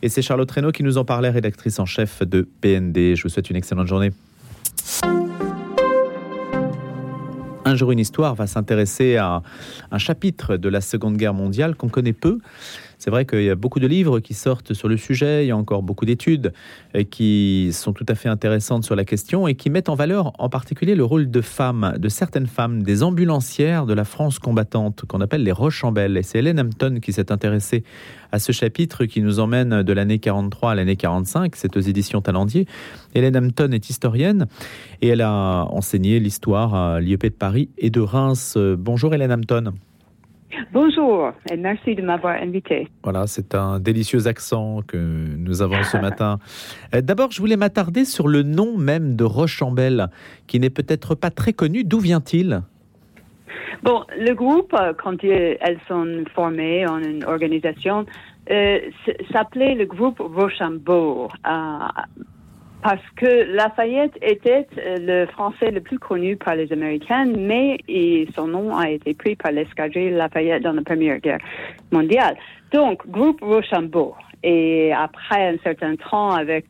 Et 0.00 0.08
c'est 0.08 0.22
Charlotte 0.22 0.50
Reynaud 0.50 0.72
qui 0.72 0.82
nous 0.82 0.96
en 0.96 1.04
parlait, 1.04 1.28
rédactrice 1.28 1.78
en 1.78 1.86
chef 1.86 2.22
de 2.22 2.48
PND. 2.62 3.14
Je 3.14 3.22
vous 3.22 3.28
souhaite 3.28 3.50
une 3.50 3.56
excellente 3.56 3.86
journée. 3.86 4.10
Un 7.68 7.74
jour, 7.74 7.92
une 7.92 7.98
histoire 7.98 8.34
va 8.34 8.46
s'intéresser 8.46 9.16
à 9.16 9.42
un 9.90 9.98
chapitre 9.98 10.56
de 10.56 10.70
la 10.70 10.80
Seconde 10.80 11.18
Guerre 11.18 11.34
mondiale 11.34 11.74
qu'on 11.74 11.90
connaît 11.90 12.14
peu. 12.14 12.38
C'est 12.98 13.10
vrai 13.10 13.24
qu'il 13.26 13.44
y 13.44 13.50
a 13.50 13.54
beaucoup 13.54 13.78
de 13.78 13.86
livres 13.86 14.18
qui 14.18 14.34
sortent 14.34 14.74
sur 14.74 14.88
le 14.88 14.96
sujet, 14.96 15.44
il 15.44 15.48
y 15.48 15.50
a 15.52 15.56
encore 15.56 15.84
beaucoup 15.84 16.04
d'études 16.04 16.52
euh, 16.96 17.04
qui 17.04 17.70
sont 17.72 17.92
tout 17.92 18.04
à 18.08 18.16
fait 18.16 18.28
intéressantes 18.28 18.82
sur 18.82 18.96
la 18.96 19.04
question 19.04 19.46
et 19.46 19.54
qui 19.54 19.70
mettent 19.70 19.88
en 19.88 19.94
valeur 19.94 20.32
en 20.40 20.48
particulier 20.48 20.96
le 20.96 21.04
rôle 21.04 21.30
de 21.30 21.40
femmes, 21.40 21.94
de 21.96 22.08
certaines 22.08 22.48
femmes, 22.48 22.82
des 22.82 23.04
ambulancières 23.04 23.86
de 23.86 23.94
la 23.94 24.04
France 24.04 24.40
combattante 24.40 25.04
qu'on 25.06 25.20
appelle 25.20 25.44
les 25.44 25.52
Rochambelles. 25.52 26.16
Et 26.16 26.24
c'est 26.24 26.40
Hélène 26.40 26.58
Hampton 26.58 26.98
qui 27.00 27.12
s'est 27.12 27.30
intéressée 27.30 27.84
à 28.32 28.40
ce 28.40 28.50
chapitre 28.50 29.04
qui 29.04 29.22
nous 29.22 29.38
emmène 29.38 29.84
de 29.84 29.92
l'année 29.92 30.18
43 30.18 30.72
à 30.72 30.74
l'année 30.74 30.96
45. 30.96 31.54
C'est 31.54 31.76
aux 31.76 31.80
éditions 31.80 32.20
Talendier. 32.20 32.66
Hélène 33.14 33.36
Hampton 33.36 33.70
est 33.70 33.88
historienne 33.88 34.48
et 35.02 35.08
elle 35.08 35.22
a 35.22 35.66
enseigné 35.70 36.18
l'histoire 36.18 36.74
à 36.74 37.00
l'IEP 37.00 37.22
de 37.22 37.28
Paris 37.28 37.68
et 37.78 37.90
de 37.90 38.00
Reims. 38.00 38.58
Bonjour 38.58 39.14
Hélène 39.14 39.30
Hampton. 39.30 39.72
Bonjour 40.72 41.32
et 41.50 41.56
merci 41.56 41.94
de 41.94 42.02
m'avoir 42.02 42.34
invité. 42.40 42.88
Voilà, 43.02 43.26
c'est 43.26 43.54
un 43.54 43.78
délicieux 43.80 44.26
accent 44.26 44.80
que 44.86 44.96
nous 44.96 45.62
avons 45.62 45.82
ce 45.82 45.96
matin. 45.96 46.38
Euh, 46.94 47.02
d'abord, 47.02 47.30
je 47.32 47.40
voulais 47.40 47.56
m'attarder 47.56 48.06
sur 48.06 48.28
le 48.28 48.42
nom 48.42 48.78
même 48.78 49.14
de 49.14 49.24
Rochambelle, 49.24 50.08
qui 50.46 50.58
n'est 50.58 50.70
peut-être 50.70 51.14
pas 51.14 51.30
très 51.30 51.52
connu. 51.52 51.84
D'où 51.84 51.98
vient-il? 51.98 52.62
Bon, 53.82 54.04
le 54.16 54.32
groupe, 54.34 54.74
euh, 54.74 54.92
quand 54.94 55.22
elles 55.22 55.78
sont 55.86 56.24
formées 56.34 56.86
en 56.86 56.98
une 56.98 57.24
organisation, 57.24 58.06
euh, 58.50 58.78
s'appelait 59.32 59.74
le 59.74 59.84
groupe 59.84 60.18
Rochambeau. 60.18 61.28
Euh, 61.46 61.78
parce 62.82 63.02
que 63.16 63.54
Lafayette 63.54 64.16
était 64.22 64.66
le 64.76 65.26
français 65.26 65.70
le 65.70 65.80
plus 65.80 65.98
connu 65.98 66.36
par 66.36 66.54
les 66.54 66.72
Américains, 66.72 67.26
mais 67.36 67.78
son 68.34 68.46
nom 68.46 68.76
a 68.76 68.90
été 68.90 69.14
pris 69.14 69.36
par 69.36 69.52
l'escadrille 69.52 70.10
Lafayette 70.10 70.62
dans 70.62 70.72
la 70.72 70.82
Première 70.82 71.18
Guerre 71.18 71.40
mondiale. 71.92 72.36
Donc, 72.72 73.06
groupe 73.08 73.40
Rochambeau. 73.40 74.14
Et 74.44 74.92
après 74.92 75.48
un 75.48 75.58
certain 75.64 75.96
temps, 75.96 76.30
avec 76.30 76.66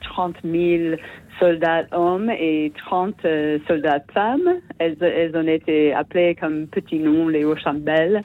30 0.00 0.36
000 0.44 0.96
soldats 1.38 1.86
hommes 1.92 2.30
et 2.30 2.72
30 2.76 3.14
euh, 3.24 3.58
soldats 3.66 4.00
femmes. 4.12 4.60
Elles, 4.78 5.32
ont 5.34 5.46
été 5.46 5.92
appelées 5.92 6.34
comme 6.34 6.66
petit 6.66 6.98
nom 6.98 7.28
les 7.28 7.44
Chambelles. 7.62 8.22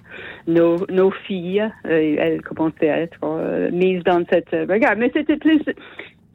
Nos, 0.47 1.11
filles, 1.25 1.69
euh, 1.85 2.15
elles 2.19 2.41
commençaient 2.41 2.89
à 2.89 2.99
être 2.99 3.19
euh, 3.23 3.71
mises 3.71 4.03
dans 4.03 4.23
cette 4.31 4.51
regard. 4.51 4.95
Mais 4.97 5.11
c'était 5.13 5.37
plus 5.37 5.61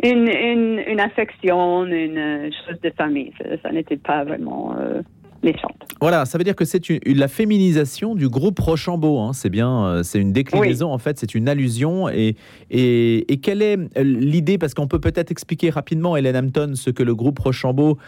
une, 0.03 0.29
une, 0.29 0.83
une, 0.87 1.01
affection, 1.01 1.85
une 1.85 2.51
chose 2.67 2.81
de 2.83 2.91
famille. 2.91 3.33
Ça, 3.63 3.71
n'était 3.73 3.97
pas 3.97 4.25
vraiment 4.25 4.75
voilà, 6.01 6.25
ça 6.27 6.39
veut 6.39 6.45
dire 6.45 6.57
que 6.57 6.65
c'est 6.65 6.89
une, 6.89 6.99
la 7.07 7.29
féminisation 7.29 8.15
du 8.15 8.29
groupe 8.29 8.59
Rochambeau. 8.59 9.19
Hein. 9.21 9.33
C'est 9.33 9.51
bien, 9.51 9.85
euh, 9.85 10.03
c'est 10.03 10.19
une 10.19 10.33
déclinaison 10.33 10.93
en 10.93 10.99
fait, 10.99 11.19
c'est 11.19 11.35
une 11.35 11.49
allusion. 11.49 12.09
Et, 12.09 12.37
et, 12.71 13.41
quelle 13.43 13.63
est 13.63 13.79
euh, 13.79 14.03
l'idée? 14.03 14.59
Parce 14.59 14.75
qu'on 14.75 14.89
peut 14.89 15.01
peut-être 15.01 15.31
expliquer 15.31 15.71
rapidement, 15.71 16.17
Hélène 16.17 16.37
Hampton, 16.37 16.73
ce 16.75 16.91
que 16.91 17.03
le 17.03 17.15
groupe 17.15 17.39
Rochambeau, 17.39 17.99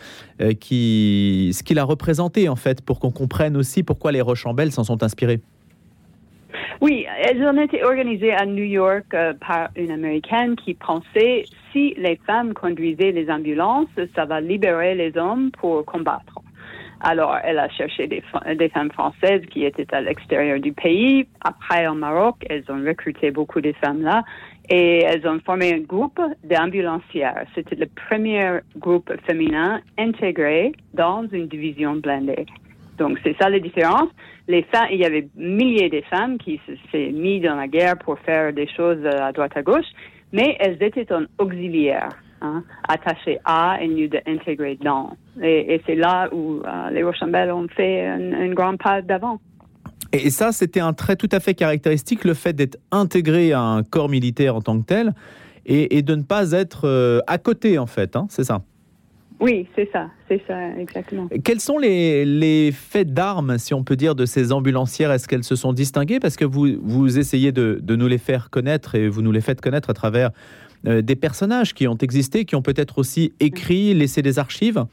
euh, 0.41 0.53
qui, 0.53 1.51
ce 1.55 1.63
qu'il 1.63 1.79
a 1.79 1.85
représenté 1.85 2.49
en 2.49 2.57
fait, 2.57 2.83
pour 2.83 3.01
qu'on 3.01 3.11
comprenne 3.11 3.57
aussi 3.57 3.83
pourquoi 3.83 4.13
les 4.13 4.21
Rochambelles 4.21 4.73
s'en 4.73 4.85
sont 4.85 5.03
inspirées. 5.03 5.41
Oui, 6.81 7.07
elles 7.19 7.43
ont 7.43 7.61
été 7.61 7.85
organisées 7.85 8.33
à 8.33 8.47
New 8.47 8.65
York 8.65 9.15
par 9.47 9.69
une 9.77 9.91
Américaine 9.91 10.57
qui 10.57 10.73
pensait 10.73 11.45
si 11.73 11.95
les 11.99 12.19
femmes 12.27 12.55
conduisaient 12.55 13.13
les 13.13 13.31
ambulances, 13.31 13.89
ça 14.15 14.25
va 14.25 14.41
libérer 14.41 14.95
les 14.95 15.17
hommes 15.19 15.51
pour 15.51 15.85
combattre. 15.85 16.41
Alors, 17.03 17.37
elle 17.43 17.59
a 17.59 17.69
cherché 17.71 18.07
des, 18.07 18.23
femmes 18.69 18.91
françaises 18.93 19.43
qui 19.51 19.65
étaient 19.65 19.93
à 19.95 20.03
l'extérieur 20.03 20.61
du 20.61 20.73
pays. 20.73 21.27
Après, 21.43 21.87
au 21.87 21.95
Maroc, 21.95 22.37
elles 22.49 22.65
ont 22.69 22.83
recruté 22.87 23.31
beaucoup 23.31 23.61
de 23.63 23.73
femmes 23.83 24.03
là 24.03 24.23
et 24.69 25.03
elles 25.03 25.27
ont 25.27 25.41
formé 25.41 25.75
un 25.75 25.81
groupe 25.81 26.21
d'ambulancières. 26.45 27.47
C'était 27.55 27.77
le 27.77 27.87
premier 27.87 28.61
groupe 28.77 29.11
féminin 29.27 29.81
intégré 29.99 30.73
dans 30.93 31.27
une 31.33 31.49
division 31.49 31.97
blindée. 31.97 32.47
Donc, 33.01 33.19
c'est 33.25 33.35
ça 33.41 33.49
la 33.49 33.59
différence. 33.59 34.11
Les 34.47 34.63
femmes, 34.65 34.89
il 34.93 34.99
y 34.99 35.07
avait 35.07 35.27
milliers 35.35 35.89
de 35.89 36.03
femmes 36.11 36.37
qui 36.37 36.61
se 36.67 36.73
sont 36.93 37.19
mises 37.19 37.43
dans 37.43 37.57
la 37.57 37.67
guerre 37.67 37.97
pour 37.97 38.19
faire 38.21 38.53
des 38.53 38.69
choses 38.69 39.05
à 39.07 39.33
droite 39.33 39.53
à 39.57 39.63
gauche, 39.63 39.87
mais 40.33 40.57
elles 40.61 40.81
étaient 40.83 41.11
en 41.13 41.25
auxiliaire 41.39 42.11
hein, 42.43 42.63
attachées 42.87 43.39
à 43.45 43.79
et 43.81 43.89
mieux 43.89 44.11
intégrées 44.27 44.79
dans. 44.83 45.17
Et, 45.43 45.81
c'est 45.87 45.95
là 45.95 46.29
où 46.31 46.61
euh, 46.61 46.91
les 46.91 47.03
Rochambelles 47.03 47.51
ont 47.51 47.69
fait 47.69 48.07
une, 48.07 48.55
grande 48.55 48.79
part 48.79 49.03
d'avant. 49.03 49.41
Et 50.13 50.29
ça, 50.29 50.53
c'était 50.53 50.81
un 50.81 50.93
trait 50.93 51.17
tout 51.17 51.29
à 51.33 51.41
fait 51.41 51.55
caractéristique, 51.55 52.25
le 52.25 52.35
fait 52.35 52.53
d'être 52.53 52.77
intégré 52.93 53.53
à 53.53 53.63
un 53.63 53.83
corps 53.83 54.11
militaire 54.11 54.57
en 54.57 54.61
tant 54.61 54.79
que 54.79 54.85
tel 54.85 55.15
et, 55.65 56.03
de 56.03 56.15
ne 56.17 56.23
pas 56.23 56.53
être 56.53 56.87
euh, 56.87 57.21
à 57.27 57.39
côté, 57.39 57.79
en 57.79 57.87
fait, 57.87 58.17
hein, 58.17 58.27
c'est 58.29 58.45
ça? 58.45 58.63
Oui, 59.41 59.67
c'est 59.75 59.91
ça, 59.91 60.11
c'est 60.29 60.43
ça, 60.47 60.77
exactement. 60.79 61.29
Quels 61.43 61.61
sont 61.61 61.79
les, 61.79 62.27
les 62.27 62.73
faits 62.73 63.15
d'armes, 63.15 63.57
si 63.57 63.73
on 63.73 63.83
peut 63.83 63.97
dire, 63.97 64.15
de 64.15 64.27
ces 64.27 64.53
ambulancières? 64.53 65.11
Est-ce 65.11 65.27
qu'elles 65.27 65.45
se 65.45 65.57
sont 65.57 65.73
distinguées? 65.73 66.21
Parce 66.21 66.37
que 66.37 66.45
vous, 66.45 66.77
vous 66.83 67.19
essayez 67.19 67.51
de, 67.51 67.79
de, 67.83 67.97
nous 67.97 68.07
les 68.07 68.19
faire 68.19 68.51
connaître 68.51 68.95
et 68.95 69.09
vous 69.09 69.23
nous 69.23 69.33
les 69.33 69.41
faites 69.41 69.63
connaître 69.63 69.89
à 69.89 69.95
travers 69.95 70.31
euh, 70.87 71.01
des 71.01 71.17
personnages 71.17 71.73
qui 71.73 71.89
ont 71.89 71.97
existé, 71.97 72.45
qui 72.45 72.55
ont 72.55 72.63
peut-être 72.63 72.99
aussi 72.99 73.33
écrit, 73.41 73.95
laissé 73.95 74.21
des 74.21 74.39
archives 74.39 74.85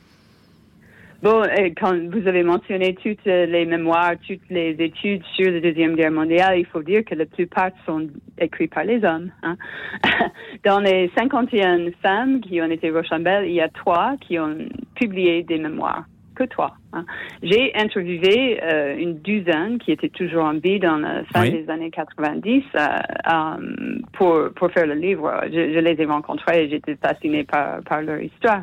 Bon, 1.24 1.41
quand 1.81 1.95
vous 2.12 2.27
avez 2.27 2.43
mentionné 2.43 2.93
toutes 2.93 3.25
les 3.25 3.65
mémoires, 3.65 4.13
toutes 4.27 4.47
les 4.51 4.75
études 4.77 5.24
sur 5.36 5.51
la 5.51 5.59
Deuxième 5.59 5.95
Guerre 5.95 6.12
mondiale, 6.12 6.59
il 6.59 6.65
faut 6.67 6.83
dire 6.83 7.03
que 7.03 7.15
la 7.15 7.25
plupart 7.25 7.71
sont 7.88 8.07
écrites 8.38 8.71
par 8.71 8.83
les 8.83 9.03
hommes. 9.03 9.31
Hein. 9.41 9.57
Dans 10.65 10.79
les 10.79 11.09
51 11.17 11.91
femmes 12.03 12.39
qui 12.41 12.62
ont 12.62 12.69
été 12.69 12.91
Rochambelle, 12.91 13.45
il 13.47 13.53
y 13.53 13.62
a 13.62 13.69
trois 13.69 14.15
qui 14.21 14.38
ont 14.38 14.57
publié 14.93 15.41
des 15.41 15.57
mémoires 15.57 16.05
que 16.36 16.43
toi. 16.43 16.74
Hein. 16.93 17.03
J'ai 17.41 17.74
interviewé 17.75 18.59
euh, 18.63 18.95
une 18.95 19.19
douzaine 19.19 19.79
qui 19.79 19.91
étaient 19.91 20.09
toujours 20.09 20.43
en 20.43 20.53
vie 20.53 20.79
dans 20.79 20.97
la 20.97 21.24
fin 21.33 21.50
des 21.50 21.67
années 21.67 21.89
90 21.89 22.63
euh, 22.75 22.79
euh, 22.79 24.00
pour, 24.13 24.50
pour 24.55 24.71
faire 24.71 24.86
le 24.86 24.93
livre. 24.93 25.31
Je, 25.45 25.74
je 25.74 25.79
les 25.79 26.00
ai 26.00 26.05
rencontrés 26.05 26.65
et 26.65 26.69
j'étais 26.69 26.95
fascinée 26.95 27.43
par, 27.43 27.81
par 27.83 28.01
leur 28.03 28.21
histoire. 28.21 28.62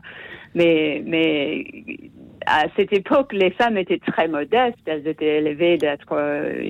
Mais, 0.54 1.02
mais 1.04 1.66
à 2.46 2.64
cette 2.76 2.92
époque, 2.92 3.32
les 3.32 3.50
femmes 3.50 3.76
étaient 3.76 3.98
très 3.98 4.28
modestes. 4.28 4.78
Elles 4.86 5.06
étaient 5.06 5.38
élevées 5.38 5.78
d'être, 5.78 6.14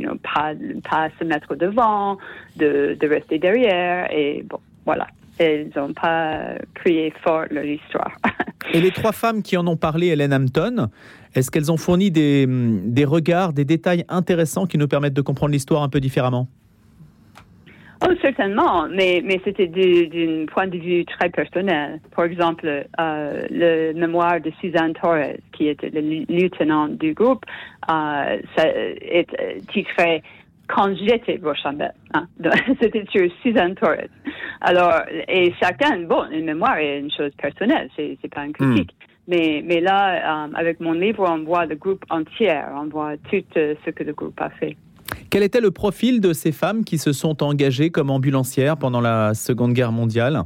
know, 0.01 0.17
pas, 0.17 0.53
pas 0.89 1.09
se 1.19 1.25
mettre 1.25 1.55
devant, 1.55 2.19
de, 2.57 2.97
de 2.99 3.09
rester 3.09 3.39
derrière. 3.39 4.11
Et 4.13 4.45
bon, 4.49 4.59
voilà. 4.85 5.07
Elles 5.39 5.71
n'ont 5.75 5.93
pas 5.93 6.55
crié 6.75 7.13
fort 7.23 7.45
leur 7.51 7.65
histoire. 7.65 8.13
Et 8.73 8.81
les 8.81 8.93
trois 8.93 9.13
femmes 9.13 9.43
qui 9.43 9.57
en 9.57 9.67
ont 9.67 9.77
parlé, 9.77 10.07
Hélène 10.09 10.33
Hampton, 10.33 10.89
est-ce 11.35 11.51
qu'elles 11.51 11.71
ont 11.71 11.77
fourni 11.77 12.11
des, 12.11 12.47
des, 12.49 13.05
regards, 13.05 13.53
des 13.53 13.65
détails 13.65 14.05
intéressants 14.09 14.67
qui 14.67 14.79
nous 14.79 14.89
permettent 14.89 15.15
de 15.15 15.21
comprendre 15.21 15.53
l'histoire 15.53 15.83
un 15.83 15.89
peu 15.89 16.01
différemment? 16.01 16.49
Oh, 18.07 18.13
certainement, 18.21 18.87
mais, 18.89 19.23
mais 19.25 19.41
c'était 19.45 19.67
d'un 19.67 20.47
point 20.47 20.67
de 20.67 20.77
vue 20.79 21.05
très 21.07 21.31
personnel. 21.31 22.01
Par 22.15 22.27
exemple, 22.27 22.67
euh, 22.67 23.47
le 23.51 23.93
mémoire 23.95 24.41
de 24.41 24.51
Suzanne 24.61 24.93
Torres, 24.95 25.37
qui 25.53 25.69
était 25.69 25.91
le 25.91 26.01
lieutenant 26.01 26.89
du 26.89 27.15
groupe, 27.15 27.45
euh, 27.91 28.39
ça 28.57 28.67
est 28.67 29.27
titré 29.73 30.23
quand 30.67 30.95
j'étais 30.97 31.41
Rochambeau. 31.43 31.85
Hein. 32.15 32.29
C'était 32.81 33.05
sur 33.11 33.29
Suzanne 33.43 33.75
Torres. 33.75 34.07
Alors, 34.61 35.03
et 35.27 35.53
chacun, 35.61 36.03
bon, 36.03 36.31
une 36.31 36.45
mémoire 36.45 36.79
est 36.79 37.01
une 37.01 37.11
chose 37.11 37.33
personnelle, 37.37 37.91
c'est, 37.97 38.17
c'est 38.23 38.33
pas 38.33 38.45
une 38.45 38.53
critique. 38.53 38.93
Hmm. 38.93 39.05
Mais, 39.27 39.63
mais 39.65 39.81
là, 39.81 40.45
euh, 40.45 40.53
avec 40.55 40.81
mon 40.81 40.93
livre, 40.93 41.27
on 41.29 41.43
voit 41.45 41.67
le 41.67 41.75
groupe 41.75 42.05
entier, 42.11 42.53
on 42.73 42.87
voit 42.87 43.17
tout 43.31 43.43
euh, 43.57 43.75
ce 43.85 43.91
que 43.91 44.05
le 44.05 44.13
groupe 44.13 44.41
a 44.41 44.51
fait. 44.51 44.77
Quel 45.35 45.43
était 45.43 45.61
le 45.61 45.73
profil 45.73 46.21
de 46.21 46.33
ces 46.33 46.53
femmes 46.53 46.85
qui 46.85 46.97
se 46.97 47.13
sont 47.13 47.43
engagées 47.43 47.91
comme 47.91 48.09
ambulancières 48.11 48.77
pendant 48.77 49.01
la 49.01 49.35
Seconde 49.35 49.73
Guerre 49.73 49.91
mondiale? 49.91 50.45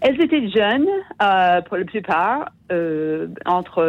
Elles 0.00 0.22
étaient 0.22 0.48
jeunes, 0.50 0.86
euh, 1.20 1.60
pour 1.62 1.76
la 1.76 1.84
plupart, 1.84 2.52
euh, 2.70 3.26
entre 3.44 3.82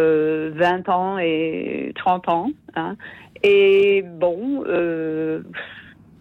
20 0.56 0.90
ans 0.90 1.20
et 1.20 1.94
30 1.96 2.28
ans. 2.28 2.50
Hein. 2.76 2.96
Et 3.44 4.04
bon, 4.04 4.64
euh, 4.66 5.44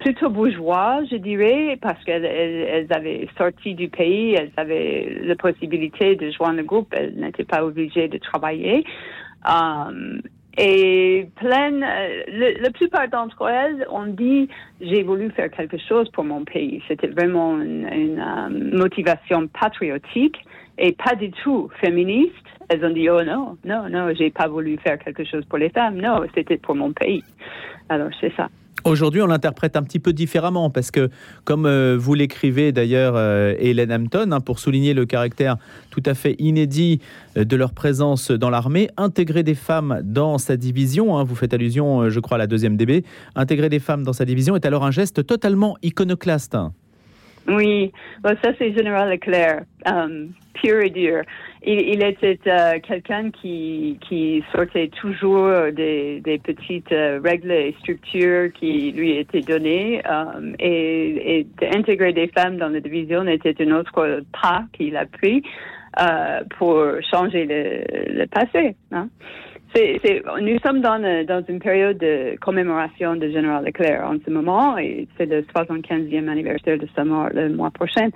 plutôt 0.00 0.28
bourgeois, 0.28 1.00
je 1.10 1.16
dirais, 1.16 1.78
parce 1.80 2.04
qu'elles 2.04 2.26
elles, 2.26 2.92
avaient 2.92 3.26
sorti 3.38 3.75
du 3.75 3.88
pays, 3.88 4.34
elles 4.34 4.52
avaient 4.58 5.18
la 5.22 5.34
possibilité 5.34 6.14
de 6.14 6.30
joindre 6.30 6.58
le 6.58 6.64
groupe, 6.64 6.92
elles 6.94 7.14
n'étaient 7.16 7.44
pas 7.44 7.64
obligées 7.64 8.08
de 8.08 8.18
travailler. 8.18 8.84
Um, 9.46 10.20
et 10.56 11.28
pleine, 11.36 11.80
la 11.80 12.70
plupart 12.70 13.08
d'entre 13.08 13.48
elles 13.48 13.86
ont 13.90 14.06
dit 14.06 14.48
j'ai 14.80 15.02
voulu 15.02 15.30
faire 15.30 15.50
quelque 15.50 15.76
chose 15.78 16.08
pour 16.10 16.25
mon 16.25 16.44
pays. 16.44 16.82
C'était 16.88 17.08
vraiment 17.08 17.60
une, 17.60 17.86
une 17.92 18.20
um, 18.20 18.70
motivation 18.76 19.48
patriotique 19.48 20.38
et 20.78 20.92
pas 20.92 21.14
du 21.14 21.30
tout 21.30 21.70
féministe. 21.80 22.32
Elles 22.68 22.84
ont 22.84 22.90
dit, 22.90 23.08
oh 23.08 23.22
non, 23.22 23.56
non, 23.64 23.88
non, 23.88 24.12
j'ai 24.14 24.30
pas 24.30 24.48
voulu 24.48 24.78
faire 24.78 24.98
quelque 24.98 25.25
chose 25.25 25.44
pour 25.44 25.58
les 25.58 25.70
femmes. 25.70 25.96
Non, 25.96 26.22
c'était 26.34 26.56
pour 26.56 26.75
mon 26.75 26.92
pays. 26.92 27.22
Alors, 27.88 28.10
c'est 28.20 28.34
ça. 28.34 28.48
Aujourd'hui, 28.87 29.21
on 29.21 29.26
l'interprète 29.26 29.76
un 29.76 29.83
petit 29.83 29.99
peu 29.99 30.12
différemment 30.12 30.71
parce 30.71 30.93
que, 30.93 31.11
comme 31.43 31.66
euh, 31.66 31.97
vous 31.99 32.14
l'écrivez 32.14 32.71
d'ailleurs, 32.71 33.14
euh, 33.16 33.52
Hélène 33.59 33.93
Hampton, 33.93 34.31
hein, 34.31 34.40
pour 34.40 34.61
souligner 34.61 34.95
le 34.95 35.05
caractère 35.07 35.57
tout 35.90 36.05
à 36.07 36.14
fait 36.14 36.37
inédit 36.38 37.00
euh, 37.37 37.43
de 37.43 37.57
leur 37.57 37.73
présence 37.73 38.31
dans 38.31 38.49
l'armée, 38.49 38.88
intégrer 38.97 39.43
des 39.43 39.57
femmes 39.57 40.02
dans 40.05 40.38
sa 40.38 40.57
division, 40.57 41.19
hein, 41.19 41.25
vous 41.25 41.35
faites 41.35 41.52
allusion, 41.52 42.09
je 42.09 42.21
crois, 42.21 42.37
à 42.37 42.38
la 42.38 42.47
deuxième 42.47 42.76
DB, 42.76 43.02
intégrer 43.35 43.69
des 43.69 43.81
femmes 43.81 44.05
dans 44.05 44.12
sa 44.12 44.25
division 44.25 44.55
est 44.55 44.64
alors 44.64 44.85
un 44.85 44.93
geste 44.93 45.26
totalement 45.26 45.76
iconoclaste. 45.83 46.57
Oui, 47.49 47.90
ça 48.25 48.52
c'est 48.57 48.73
Général 48.73 49.11
Leclerc, 49.11 49.62
pur 50.55 50.81
et 50.81 50.90
dur. 50.90 51.23
Il, 51.68 52.00
était 52.02 52.38
euh, 52.46 52.78
quelqu'un 52.80 53.30
qui, 53.32 53.99
qui 54.08 54.44
sortait 54.52 54.88
toujours 54.88 55.50
des, 55.73 56.20
des 56.20 56.38
petites 56.38 56.92
euh, 56.92 57.20
règles 57.25 57.50
et 57.50 57.75
structures 57.80 58.52
qui 58.52 58.92
lui 58.92 59.16
étaient 59.18 59.40
données 59.40 60.00
um, 60.06 60.54
et, 60.61 61.40
et 61.40 61.46
d'intégrer 61.61 62.12
des 62.12 62.28
femmes 62.28 62.56
dans 62.56 62.68
la 62.68 62.78
division 62.78 63.26
était 63.26 63.56
un 63.61 63.73
autre 63.73 64.23
pas 64.40 64.64
qu'il 64.75 64.96
a 64.96 65.06
pris 65.06 65.42
euh, 65.99 66.40
pour 66.58 66.85
changer 67.11 67.46
le, 67.46 68.20
le 68.20 68.26
passé. 68.26 68.76
Hein. 68.92 69.08
nous 70.42 70.58
sommes 70.58 70.80
dans, 70.80 71.02
euh, 71.02 71.25
dans, 71.25 71.42
une 71.49 71.58
période 71.58 71.99
de 71.99 72.37
commémoration 72.40 73.16
de 73.16 73.28
Général 73.28 73.64
Leclerc 73.64 74.06
en 74.06 74.16
ce 74.25 74.30
moment, 74.30 74.76
et 74.76 75.08
c'est 75.16 75.26
le 75.26 75.40
75e 75.42 76.28
anniversaire 76.28 76.78
de 76.78 76.87
sa 76.94 77.04
mort 77.04 77.28
le 77.32 77.49
mois 77.49 77.70
prochain. 77.70 78.11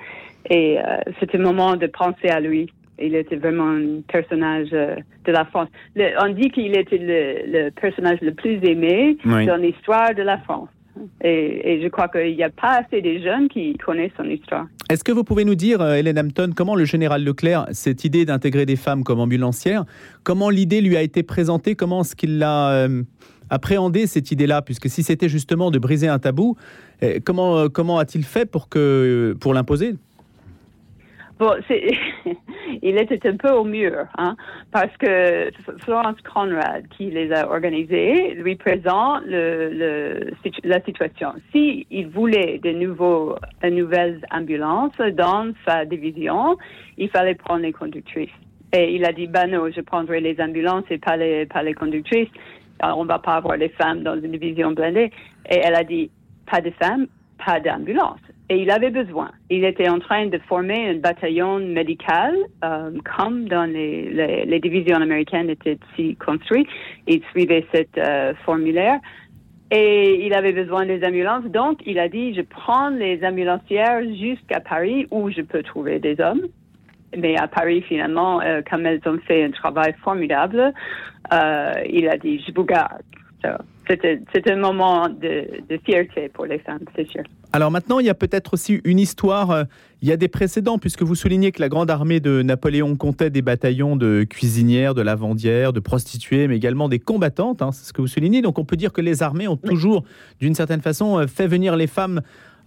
Et 0.49 0.79
euh, 0.79 0.99
c'est 1.19 1.35
un 1.35 1.39
moment 1.39 1.77
de 1.77 1.87
penser 1.87 2.29
à 2.29 2.41
lui. 2.41 2.71
Il 3.01 3.15
était 3.15 3.37
vraiment 3.37 3.69
un 3.69 4.01
personnage 4.09 4.69
euh, 4.73 4.97
de 5.25 5.33
la 5.33 5.45
France. 5.47 5.69
on 5.97 6.33
dit 6.33 6.51
qu'il 6.51 6.77
était 6.77 6.99
le, 6.99 7.71
personnage 7.71 8.21
le 8.21 8.35
plus 8.35 8.59
aimé 8.63 9.17
dans 9.25 9.61
l'histoire 9.61 10.15
de 10.15 10.23
la 10.23 10.39
France. 10.39 10.69
Et, 11.23 11.81
je 11.83 11.89
crois 11.89 12.09
qu'il 12.09 12.37
n'y 12.37 12.43
a 12.43 12.51
pas 12.51 12.83
assez 12.83 13.01
de 13.01 13.23
jeunes 13.23 13.49
qui 13.49 13.75
connaissent 13.79 14.13
son 14.17 14.25
histoire. 14.25 14.67
Est-ce 14.91 15.05
que 15.05 15.13
vous 15.13 15.25
pouvez 15.25 15.45
nous 15.45 15.55
dire, 15.55 15.81
euh, 15.81 15.95
Hélène 15.95 16.19
Hampton, 16.19 16.51
comment 16.55 16.75
le 16.75 16.85
général 16.85 17.25
Leclerc, 17.25 17.67
cette 17.73 18.05
idée 18.05 18.25
d'intégrer 18.25 18.67
des 18.67 18.77
femmes 18.77 19.03
comme 19.03 19.21
ambulancières, 19.21 19.85
comment 20.25 20.51
l'idée 20.51 20.81
lui 20.81 20.97
a 20.97 21.03
été 21.03 21.23
présentée, 21.23 21.75
comment 21.75 22.03
est-ce 22.03 22.17
qu'il 22.17 22.39
l'a 22.39 22.71
euh, 22.73 23.03
appréhendé 23.49 24.07
cette 24.07 24.31
idée-là, 24.31 24.63
puisque 24.63 24.91
si 24.91 25.03
c'était 25.03 25.29
justement 25.29 25.71
de 25.71 25.79
briser 25.79 26.09
un 26.09 26.19
tabou, 26.19 26.57
comment, 27.25 27.69
comment 27.69 27.99
a-t-il 27.99 28.25
fait 28.25 28.45
pour, 28.45 28.69
que, 28.69 29.35
pour 29.41 29.55
l'imposer? 29.55 29.95
Bon, 31.41 31.55
il 32.83 32.99
était 32.99 33.27
un 33.29 33.37
peu 33.37 33.51
au 33.51 33.65
mur, 33.65 34.07
hein, 34.19 34.37
parce 34.73 34.95
que 34.97 35.51
Florence 35.85 36.21
Conrad, 36.23 36.87
qui 36.97 37.11
les 37.11 37.33
a 37.33 37.49
organisés, 37.49 38.35
lui 38.35 38.57
présente 38.57 39.23
le, 39.27 40.31
la 40.65 40.81
situation. 40.83 41.33
Si 41.53 41.87
il 41.91 42.09
voulait 42.09 42.59
de 42.59 42.71
nouveaux, 42.71 43.37
de 43.63 43.69
nouvelles 43.69 44.21
ambulances 44.31 44.97
dans 45.15 45.53
sa 45.67 45.85
division, 45.85 46.57
il 46.99 47.09
fallait 47.11 47.35
prendre 47.35 47.63
les 47.63 47.73
conductrices. 47.73 48.31
Et 48.73 48.95
il 48.95 49.05
a 49.05 49.13
dit, 49.13 49.27
bah 49.27 49.47
non, 49.47 49.69
je 49.71 49.81
prendrai 49.81 50.21
les 50.21 50.41
ambulances 50.41 50.85
et 50.91 50.99
pas 50.99 51.17
les, 51.17 51.47
pas 51.47 51.63
les 51.63 51.75
conductrices. 51.75 52.29
Alors, 52.79 52.99
on 52.99 53.05
va 53.05 53.19
pas 53.19 53.35
avoir 53.35 53.57
les 53.57 53.69
femmes 53.71 54.03
dans 54.03 54.15
une 54.15 54.33
division 54.33 54.73
blindée. 54.73 55.11
Et 55.51 55.59
elle 55.59 55.75
a 55.75 55.85
dit, 55.85 56.11
pas 56.51 56.61
de 56.61 56.71
femmes, 56.71 57.07
pas 57.45 57.61
d'ambulance. 57.61 58.21
Et 58.51 58.57
il 58.57 58.71
avait 58.73 58.91
besoin. 58.91 59.31
Il 59.49 59.65
était 59.65 59.89
en 59.89 60.01
train 60.01 60.27
de 60.27 60.39
former 60.49 60.89
un 60.89 60.97
bataillon 60.97 61.61
médical, 61.61 62.35
euh, 62.65 62.91
comme 63.17 63.49
dans 63.49 63.65
les, 63.65 64.61
divisions 64.61 64.97
américaines 64.97 65.49
étaient 65.49 65.79
si 65.95 66.17
construites. 66.17 66.67
Il 67.07 67.23
suivait 67.31 67.65
cette 67.73 67.97
euh, 67.97 68.35
formulaire. 68.45 68.99
Et 69.71 70.27
il 70.27 70.35
avait 70.35 70.53
besoin 70.53 70.85
des 70.85 71.05
ambulances. 71.05 71.45
Donc, 71.45 71.79
il 71.87 72.01
a 72.01 72.09
dit, 72.09 72.35
je 72.35 72.41
prends 72.41 72.89
les 72.89 73.25
ambulancières 73.25 74.03
jusqu'à 74.17 74.59
Paris 74.59 75.07
où 75.13 75.31
je 75.31 75.43
peux 75.43 75.63
trouver 75.63 76.01
des 76.01 76.21
hommes. 76.21 76.43
Mais 77.17 77.37
à 77.37 77.47
Paris, 77.47 77.83
finalement, 77.83 78.41
euh, 78.41 78.63
comme 78.69 78.85
elles 78.85 79.01
ont 79.07 79.19
fait 79.29 79.45
un 79.45 79.53
travail 79.53 79.95
formidable, 80.03 80.73
il 81.89 82.09
a 82.09 82.17
dit, 82.19 82.45
je 82.45 82.53
vous 82.53 82.65
garde. 82.65 83.05
C'est 83.89 84.49
un 84.49 84.57
moment 84.57 85.09
de, 85.09 85.47
fierté 85.85 86.29
pour 86.29 86.47
les 86.47 86.59
femmes, 86.59 86.85
c'est 86.95 87.09
sûr. 87.09 87.23
Alors 87.53 87.73
maintenant, 87.73 87.99
il 87.99 88.07
y 88.07 88.11
a 88.11 88.15
peut-être 88.15 88.55
aussi 88.55 88.81
une 88.85 89.01
histoire, 89.01 89.51
euh, 89.51 89.65
il 90.03 90.09
y 90.09 90.13
a 90.13 90.17
des 90.17 90.29
précédents, 90.29 90.79
puisque 90.79 91.03
vous 91.03 91.17
soulignez 91.17 91.51
que 91.51 91.61
la 91.61 91.69
grande 91.69 91.91
armée 91.91 92.21
de 92.21 92.43
Napoléon 92.43 92.95
comptait 92.95 93.31
des 93.31 93.43
bataillons 93.43 93.97
de 93.97 94.25
cuisinières, 94.29 94.95
de 94.95 95.03
lavandières, 95.03 95.73
de 95.73 95.81
prostituées, 95.81 96.47
mais 96.47 96.57
également 96.57 96.89
des 96.89 97.01
combattantes, 97.01 97.63
hein, 97.63 97.73
c'est 97.73 97.89
ce 97.89 97.93
que 97.93 98.01
vous 98.01 98.07
soulignez. 98.07 98.43
Donc 98.43 98.61
on 98.61 98.65
peut 98.65 98.77
dire 98.77 98.93
que 98.93 99.01
les 99.01 99.25
armées 99.25 99.49
ont 99.49 99.57
toujours, 99.57 100.05
d'une 100.39 100.55
certaine 100.55 100.83
façon, 100.83 101.19
euh, 101.19 101.27
fait 101.27 101.49
venir 101.49 101.75
les 101.75 101.89
femmes 101.89 102.21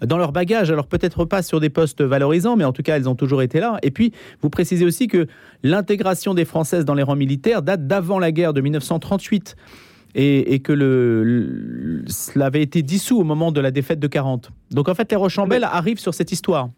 dans 0.06 0.18
leur 0.18 0.34
bagage, 0.34 0.70
alors 0.72 0.88
peut-être 0.88 1.24
pas 1.24 1.42
sur 1.42 1.62
des 1.62 1.70
postes 1.70 2.02
valorisants, 2.02 2.58
mais 2.58 2.66
en 2.66 2.74
tout 2.74 2.84
cas, 2.84 2.98
elles 2.98 3.08
ont 3.08 3.16
toujours 3.16 3.42
été 3.42 3.62
là. 3.62 3.78
Et 3.84 3.92
puis, 3.92 4.12
vous 4.42 4.50
précisez 4.50 4.84
aussi 4.84 5.08
que 5.08 5.28
l'intégration 5.64 6.34
des 6.34 6.44
Françaises 6.44 6.84
dans 6.84 6.96
les 6.96 7.04
rangs 7.04 7.16
militaires 7.16 7.62
date 7.62 7.88
d'avant 7.88 8.20
la 8.20 8.34
guerre 8.34 8.54
de 8.54 8.60
1938 8.60 9.56
et, 10.16 10.60
que 10.60 10.74
le, 10.74 12.04
cela 12.08 12.46
avait 12.46 12.62
été 12.62 12.82
dissous 12.82 13.20
au 13.20 13.24
moment 13.24 13.52
de 13.52 13.62
la 13.62 13.72
défaite 13.72 14.00
de 14.00 14.08
40. 14.08 14.52
Donc 14.72 14.90
en 14.90 14.96
fait, 14.96 15.10
les 15.12 15.18
Rochambelles 15.18 15.64
arrivent 15.64 16.00
sur 16.00 16.14
cette 16.14 16.32
histoire. 16.32 16.70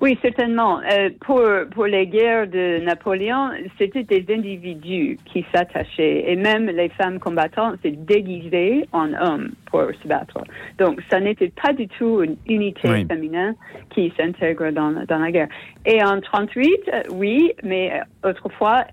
Oui, 0.00 0.18
certainement. 0.22 0.80
Euh, 0.80 1.10
pour, 1.20 1.42
pour 1.72 1.86
les 1.86 2.06
guerres 2.06 2.48
de 2.48 2.82
Napoléon, 2.84 3.50
c'était 3.78 4.02
des 4.02 4.24
individus 4.34 5.18
qui 5.26 5.44
s'attachaient 5.54 6.24
et 6.26 6.36
même 6.36 6.66
les 6.66 6.88
femmes 6.90 7.18
combattantes 7.18 7.76
se 7.82 7.88
déguisaient 7.88 8.86
en 8.92 9.12
hommes 9.12 9.50
pour 9.70 9.82
se 10.02 10.08
battre. 10.08 10.38
Donc, 10.78 11.02
ça 11.10 11.20
n'était 11.20 11.52
pas 11.62 11.72
du 11.72 11.86
tout 11.88 12.22
une 12.22 12.36
unité 12.46 12.88
féminine 13.06 13.54
qui 13.90 14.12
s'intègre 14.16 14.70
dans, 14.70 15.04
dans 15.06 15.18
la 15.18 15.30
guerre. 15.30 15.48
Et 15.84 16.02
en 16.02 16.20
38, 16.20 16.66
oui, 17.12 17.52
mais 17.62 18.00
autrefois, 18.24 18.84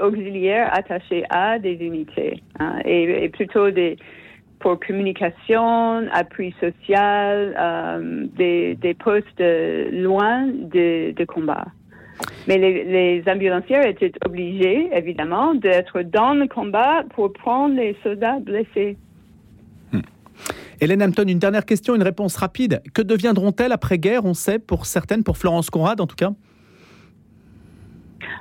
auxiliaires 0.00 0.70
attachés 0.72 1.24
à 1.30 1.58
des 1.58 1.74
unités 1.74 2.42
hein, 2.58 2.78
et, 2.84 3.28
plutôt 3.28 3.70
des 3.70 3.96
pour 4.60 4.80
communication, 4.80 6.08
appui 6.12 6.52
social, 6.58 7.54
euh, 7.56 8.26
des, 8.36 8.96
postes 8.98 9.40
loin 9.40 10.48
de, 10.48 11.24
combat. 11.26 11.66
Mais 12.48 12.58
les, 12.58 12.82
les, 12.82 13.22
ambulancières 13.30 13.86
étaient 13.86 14.10
obligées, 14.26 14.88
évidemment, 14.92 15.54
d'être 15.54 16.02
dans 16.02 16.34
le 16.34 16.48
combat 16.48 17.04
pour 17.14 17.32
prendre 17.32 17.76
les 17.76 17.96
soldats 18.02 18.40
blessés. 18.40 18.96
Hmm. 19.92 20.00
Hélène 20.80 21.04
Hampton, 21.04 21.28
une 21.28 21.38
dernière 21.38 21.64
question, 21.64 21.94
une 21.94 22.02
réponse 22.02 22.34
rapide. 22.34 22.82
Que 22.94 23.02
deviendront-elles 23.02 23.70
après-guerre 23.70 24.24
On 24.24 24.34
sait, 24.34 24.58
pour 24.58 24.86
certaines, 24.86 25.22
pour 25.22 25.38
Florence 25.38 25.70
Conrad 25.70 26.00
en 26.00 26.08
tout 26.08 26.16
cas 26.16 26.32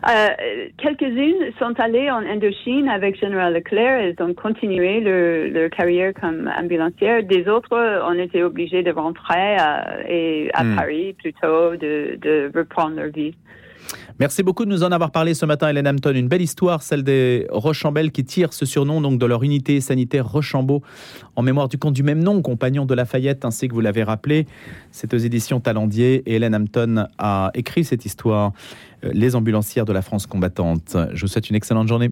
euh, 0.07 0.67
quelques-unes 0.77 1.51
sont 1.59 1.79
allées 1.79 2.09
en 2.11 2.25
Indochine 2.25 2.89
avec 2.89 3.19
Général 3.19 3.53
Leclerc. 3.53 3.99
Elles 3.99 4.23
ont 4.23 4.33
continué 4.33 4.99
leur, 4.99 5.69
carrière 5.69 6.13
comme 6.13 6.51
ambulancière. 6.57 7.23
Des 7.23 7.47
autres 7.47 7.75
ont 7.75 8.19
été 8.19 8.43
obligées 8.43 8.83
de 8.83 8.91
rentrer 8.91 9.55
à, 9.57 9.99
et 10.07 10.49
à 10.53 10.63
hmm. 10.63 10.75
Paris 10.75 11.13
plutôt, 11.13 11.75
de, 11.75 12.17
de 12.21 12.51
reprendre 12.55 12.97
leur 12.97 13.11
vie. 13.11 13.35
Merci 14.19 14.43
beaucoup 14.43 14.65
de 14.65 14.69
nous 14.69 14.83
en 14.83 14.91
avoir 14.91 15.11
parlé 15.11 15.33
ce 15.33 15.45
matin, 15.45 15.69
Hélène 15.69 15.87
Hampton. 15.87 16.13
Une 16.13 16.27
belle 16.27 16.41
histoire, 16.41 16.81
celle 16.81 17.03
des 17.03 17.47
Rochambeaux 17.49 18.09
qui 18.11 18.23
tirent 18.23 18.53
ce 18.53 18.65
surnom 18.65 19.01
donc 19.01 19.19
de 19.19 19.25
leur 19.25 19.43
unité 19.43 19.79
sanitaire 19.81 20.27
Rochambeau 20.27 20.81
en 21.35 21.41
mémoire 21.43 21.67
du 21.67 21.77
comte 21.77 21.93
du 21.93 22.03
même 22.03 22.23
nom, 22.23 22.41
compagnon 22.41 22.85
de 22.85 22.93
Lafayette, 22.93 23.45
ainsi 23.45 23.67
que 23.67 23.73
vous 23.73 23.81
l'avez 23.81 24.03
rappelé. 24.03 24.47
C'est 24.91 25.13
aux 25.13 25.17
éditions 25.17 25.59
Talendier 25.59 26.23
et 26.25 26.35
Hélène 26.35 26.55
Hampton 26.55 27.05
a 27.17 27.51
écrit 27.53 27.83
cette 27.83 28.05
histoire, 28.05 28.53
euh, 29.03 29.11
Les 29.13 29.35
ambulancières 29.35 29.85
de 29.85 29.93
la 29.93 30.01
France 30.01 30.25
combattante. 30.25 30.97
Je 31.13 31.21
vous 31.21 31.27
souhaite 31.27 31.49
une 31.49 31.55
excellente 31.55 31.87
journée. 31.87 32.11